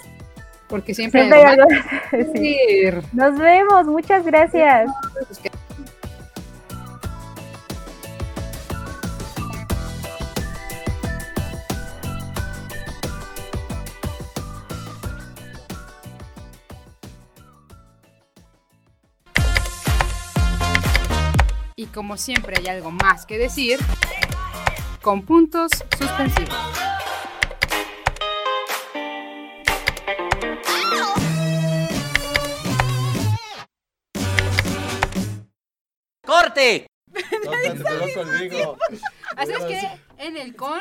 Porque 0.69 0.95
siempre, 0.95 1.21
hay 1.21 1.29
Siempre 1.29 1.49
hay 1.49 1.59
algo 1.59 2.33
Sí. 2.33 2.57
Nos 3.11 3.37
vemos, 3.37 3.85
muchas 3.85 4.25
gracias. 4.25 4.89
Y 21.75 21.87
como 21.87 22.15
siempre 22.15 22.55
hay 22.57 22.67
algo 22.67 22.91
más 22.91 23.25
que 23.25 23.37
decir, 23.37 23.77
con 25.03 25.25
puntos 25.25 25.69
suspensivos. 25.99 26.55
¡Corte! 36.25 36.87
No. 37.43 38.77
Así 39.35 39.51
es 39.51 39.65
que 39.65 39.99
en 40.17 40.37
el 40.37 40.55
con 40.55 40.79